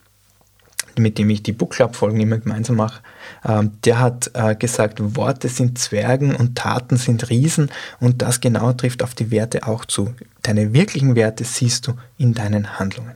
mit 0.98 1.18
dem 1.18 1.30
ich 1.30 1.44
die 1.44 1.52
Book 1.52 1.72
Club-Folgen 1.72 2.20
immer 2.20 2.38
gemeinsam 2.38 2.78
mache, 2.78 3.02
ähm, 3.46 3.72
der 3.84 4.00
hat 4.00 4.32
äh, 4.34 4.56
gesagt, 4.56 5.16
Worte 5.16 5.50
sind 5.50 5.78
Zwergen 5.80 6.36
und 6.36 6.56
Taten 6.56 6.98
sind 6.98 7.30
Riesen 7.30 7.72
und 8.00 8.22
das 8.22 8.42
genau 8.42 8.74
trifft 8.74 9.04
auf 9.04 9.16
die 9.16 9.32
Werte 9.32 9.68
auch 9.68 9.86
zu. 9.86 10.14
Deine 10.42 10.74
wirklichen 10.74 11.16
Werte 11.16 11.44
siehst 11.44 11.88
du 11.88 11.94
in 12.18 12.34
deinen 12.34 12.80
Handlungen. 12.80 13.16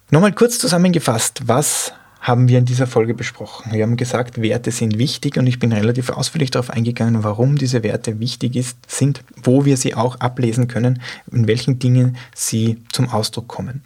Nochmal 0.09 0.33
kurz 0.33 0.61
zusammengefasst, 0.61 1.48
was 1.48 1.92
haben 2.20 2.46
wir 2.46 2.59
in 2.59 2.64
dieser 2.64 2.87
Folge 2.87 3.14
besprochen? 3.14 3.72
Wir 3.72 3.83
haben 3.83 3.96
gesagt, 3.96 4.40
Werte 4.40 4.70
sind 4.70 4.98
wichtig 4.98 5.37
und 5.37 5.48
ich 5.48 5.59
bin 5.59 5.72
relativ 5.72 6.11
ausführlich 6.11 6.52
darauf 6.52 6.70
eingegangen, 6.70 7.24
warum 7.24 7.57
diese 7.57 7.83
Werte 7.83 8.20
wichtig 8.20 8.55
ist, 8.55 8.79
sind, 8.87 9.24
wo 9.42 9.64
wir 9.64 9.76
sie 9.76 9.96
auch 9.96 10.20
ablesen 10.20 10.68
können, 10.68 11.02
in 11.33 11.48
welchen 11.48 11.81
Dingen 11.81 12.16
sie 12.37 12.85
zum 12.92 13.09
Ausdruck 13.09 13.48
kommen. 13.48 13.83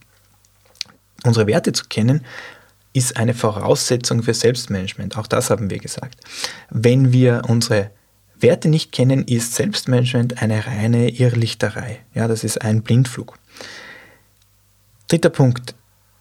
Unsere 1.24 1.46
Werte 1.46 1.72
zu 1.72 1.85
kennen, 1.85 2.24
ist 2.92 3.16
eine 3.16 3.35
Voraussetzung 3.35 4.22
für 4.22 4.35
Selbstmanagement. 4.35 5.16
Auch 5.16 5.26
das 5.26 5.50
haben 5.50 5.70
wir 5.70 5.78
gesagt. 5.78 6.20
Wenn 6.70 7.12
wir 7.12 7.42
unsere 7.46 7.90
Werte 8.38 8.68
nicht 8.68 8.90
kennen, 8.92 9.24
ist 9.24 9.54
Selbstmanagement 9.54 10.42
eine 10.42 10.66
reine 10.66 11.11
Irrlichterei. 11.11 12.00
Ja, 12.14 12.26
das 12.26 12.42
ist 12.42 12.62
ein 12.62 12.83
Blindflug. 12.83 13.38
Dritter 15.09 15.30
Punkt. 15.30 15.74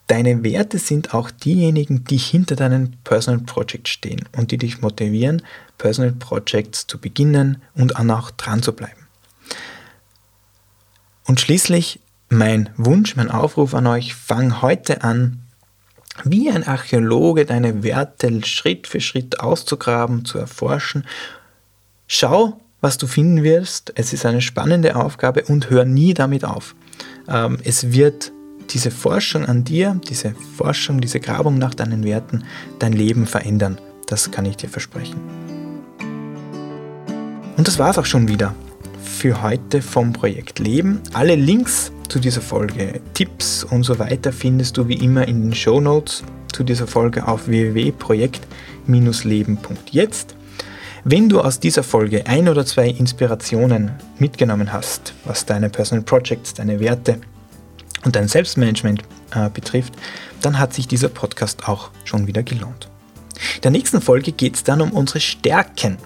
Deine 0.06 0.42
Werte 0.42 0.78
sind 0.78 1.14
auch 1.14 1.30
diejenigen, 1.30 2.04
die 2.04 2.16
hinter 2.16 2.56
deinem 2.56 2.94
Personal 3.04 3.40
Project 3.40 3.88
stehen 3.88 4.28
und 4.36 4.50
die 4.50 4.58
dich 4.58 4.80
motivieren, 4.80 5.42
Personal 5.78 6.12
Projects 6.12 6.86
zu 6.88 6.98
beginnen 6.98 7.62
und 7.74 7.96
auch 7.96 8.32
dran 8.32 8.62
zu 8.62 8.72
bleiben. 8.72 9.06
Und 11.24 11.40
schließlich 11.40 12.00
mein 12.30 12.70
Wunsch, 12.76 13.16
mein 13.16 13.30
Aufruf 13.30 13.74
an 13.74 13.86
euch, 13.86 14.14
fang 14.14 14.62
heute 14.62 15.02
an, 15.02 15.40
wie 16.24 16.48
ein 16.50 16.66
Archäologe 16.66 17.44
deine 17.44 17.82
Werte 17.82 18.44
Schritt 18.44 18.86
für 18.86 19.00
Schritt 19.00 19.40
auszugraben, 19.40 20.24
zu 20.24 20.38
erforschen. 20.38 21.04
Schau, 22.06 22.60
was 22.80 22.98
du 22.98 23.06
finden 23.06 23.42
wirst. 23.42 23.92
Es 23.96 24.12
ist 24.12 24.24
eine 24.24 24.40
spannende 24.40 24.96
Aufgabe 24.96 25.44
und 25.44 25.70
hör 25.70 25.84
nie 25.84 26.14
damit 26.14 26.44
auf. 26.44 26.74
Ähm, 27.28 27.58
es 27.64 27.92
wird 27.92 28.32
diese 28.70 28.90
Forschung 28.90 29.46
an 29.46 29.64
dir, 29.64 30.00
diese 30.08 30.34
Forschung, 30.56 31.00
diese 31.00 31.20
Grabung 31.20 31.58
nach 31.58 31.74
deinen 31.74 32.04
Werten 32.04 32.44
dein 32.78 32.92
Leben 32.92 33.26
verändern. 33.26 33.78
Das 34.06 34.30
kann 34.30 34.46
ich 34.46 34.56
dir 34.56 34.68
versprechen. 34.68 35.20
Und 37.56 37.66
das 37.66 37.78
war 37.78 37.90
es 37.90 37.98
auch 37.98 38.06
schon 38.06 38.28
wieder 38.28 38.54
für 39.02 39.42
heute 39.42 39.82
vom 39.82 40.12
Projekt 40.12 40.60
Leben. 40.60 41.00
Alle 41.12 41.34
Links 41.34 41.92
zu 42.10 42.18
dieser 42.18 42.40
Folge. 42.40 43.00
Tipps 43.14 43.62
und 43.64 43.84
so 43.84 43.98
weiter 43.98 44.32
findest 44.32 44.76
du 44.76 44.88
wie 44.88 44.94
immer 44.94 45.28
in 45.28 45.42
den 45.42 45.54
Show 45.54 45.80
Notes 45.80 46.24
zu 46.52 46.64
dieser 46.64 46.88
Folge 46.88 47.26
auf 47.26 47.46
www.projekt-leben.jetzt. 47.46 50.34
Wenn 51.04 51.28
du 51.28 51.40
aus 51.40 51.60
dieser 51.60 51.84
Folge 51.84 52.26
ein 52.26 52.48
oder 52.48 52.66
zwei 52.66 52.88
Inspirationen 52.88 53.92
mitgenommen 54.18 54.72
hast, 54.72 55.14
was 55.24 55.46
deine 55.46 55.70
Personal 55.70 56.04
Projects, 56.04 56.52
deine 56.52 56.80
Werte 56.80 57.20
und 58.04 58.16
dein 58.16 58.26
Selbstmanagement 58.28 59.02
äh, 59.34 59.48
betrifft, 59.48 59.94
dann 60.42 60.58
hat 60.58 60.74
sich 60.74 60.86
dieser 60.88 61.08
Podcast 61.08 61.68
auch 61.68 61.90
schon 62.04 62.26
wieder 62.26 62.42
gelohnt. 62.42 62.88
In 63.56 63.62
der 63.62 63.70
nächsten 63.70 64.00
Folge 64.00 64.32
geht 64.32 64.56
es 64.56 64.64
dann 64.64 64.80
um 64.80 64.90
unsere 64.92 65.20
Stärken. 65.20 65.98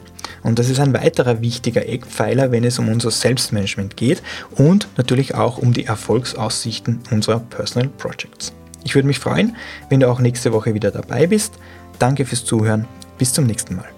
Und 0.45 0.61
das 0.61 0.69
ist 0.69 0.79
ein 0.79 0.95
weiterer 0.95 1.41
wichtiger 1.41 1.89
Eckpfeiler, 1.89 2.53
wenn 2.53 2.63
es 2.63 2.79
um 2.79 2.89
unser 2.89 3.11
Selbstmanagement 3.11 3.97
geht 3.97 4.23
und 4.53 4.87
natürlich 4.97 5.35
auch 5.35 5.59
um 5.59 5.73
die 5.73 5.87
Erfolgsaussichten 5.87 7.01
unserer 7.11 7.41
Personal 7.41 7.89
Projects. 7.89 8.53
Ich 8.85 8.95
würde 8.95 9.09
mich 9.09 9.19
freuen, 9.19 9.57
wenn 9.89 10.01
du 10.01 10.09
auch 10.09 10.21
nächste 10.21 10.53
Woche 10.53 10.75
wieder 10.75 10.93
dabei 10.93 11.27
bist. 11.27 11.55
Danke 11.99 12.27
fürs 12.27 12.45
Zuhören. 12.45 12.87
Bis 13.19 13.33
zum 13.33 13.47
nächsten 13.47 13.77
Mal. 13.77 13.89